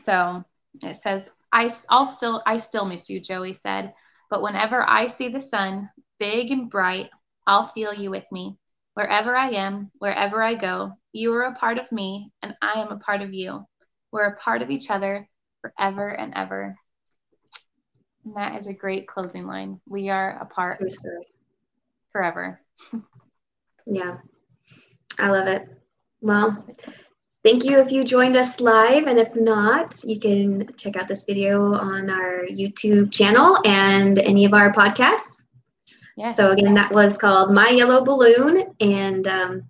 So 0.04 0.44
it 0.88 1.02
says, 1.02 1.30
I, 1.52 1.72
I'll 1.90 2.06
still, 2.06 2.42
I 2.46 2.58
still 2.58 2.86
miss 2.86 3.10
you, 3.10 3.20
Joey 3.20 3.54
said. 3.54 3.94
But 4.30 4.42
whenever 4.42 4.88
I 4.88 5.08
see 5.08 5.30
the 5.30 5.42
sun, 5.42 5.90
big 6.20 6.52
and 6.52 6.70
bright, 6.70 7.10
I'll 7.46 7.68
feel 7.70 7.94
you 7.94 8.10
with 8.10 8.26
me. 8.32 8.58
Wherever 8.96 9.36
I 9.36 9.50
am, 9.50 9.92
wherever 10.00 10.42
I 10.42 10.56
go, 10.56 10.94
you 11.12 11.34
are 11.34 11.44
a 11.44 11.56
part 11.56 11.78
of 11.78 11.92
me 11.92 12.32
and 12.42 12.56
I 12.62 12.80
am 12.82 12.92
a 12.92 12.98
part 12.98 13.22
of 13.22 13.34
you. 13.34 13.66
We're 14.12 14.26
a 14.26 14.38
part 14.38 14.62
of 14.62 14.70
each 14.70 14.90
other 14.90 15.28
forever 15.62 16.10
and 16.10 16.34
ever. 16.36 16.76
And 18.26 18.36
that 18.36 18.60
is 18.60 18.68
a 18.68 18.74
great 18.74 19.08
closing 19.08 19.46
line. 19.46 19.80
We 19.88 20.10
are 20.10 20.40
apart 20.40 20.84
forever. 22.12 22.62
yeah. 23.88 24.18
I 25.20 25.30
love 25.30 25.48
it. 25.48 25.68
Well, 26.22 26.66
thank 27.44 27.64
you 27.64 27.80
if 27.80 27.92
you 27.92 28.04
joined 28.04 28.36
us 28.36 28.60
live. 28.60 29.08
And 29.08 29.20
if 29.20 29.36
not, 29.36 30.04
you 30.04 30.20
can 30.20 30.68
check 30.78 30.96
out 30.96 31.08
this 31.08 31.24
video 31.24 31.74
on 31.74 32.10
our 32.10 32.46
YouTube 32.46 33.12
channel 33.12 33.58
and 33.66 34.20
any 34.20 34.46
of 34.46 34.54
our 34.54 34.72
podcasts. 34.72 35.44
Yes. 36.16 36.36
So, 36.36 36.52
again, 36.52 36.74
that 36.76 36.92
was 36.92 37.18
called 37.18 37.54
My 37.54 37.70
Yellow 37.70 38.04
Balloon. 38.04 38.76
And 38.80 39.28
um, 39.28 39.64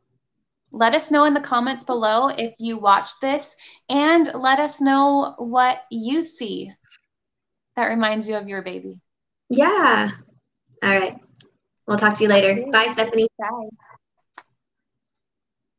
let 0.71 0.93
us 0.93 1.12
know 1.12 1.25
in 1.25 1.33
the 1.33 1.39
comments 1.39 1.83
below 1.83 2.27
if 2.27 2.53
you 2.59 2.77
watched 2.77 3.15
this 3.21 3.55
and 3.89 4.29
let 4.33 4.59
us 4.59 4.81
know 4.81 5.36
what 5.38 5.83
you 5.89 6.21
see 6.21 6.73
that 7.75 7.86
reminds 7.86 8.27
you 8.27 8.36
of 8.36 8.47
your 8.47 8.62
baby. 8.62 8.99
Yeah. 9.49 10.09
All 10.81 10.99
right. 10.99 11.17
We'll 11.88 11.97
talk 11.97 12.15
to 12.17 12.23
you 12.23 12.29
later. 12.29 12.65
Bye, 12.71 12.88
Stephanie. 12.88 13.27
Bye. 13.38 13.69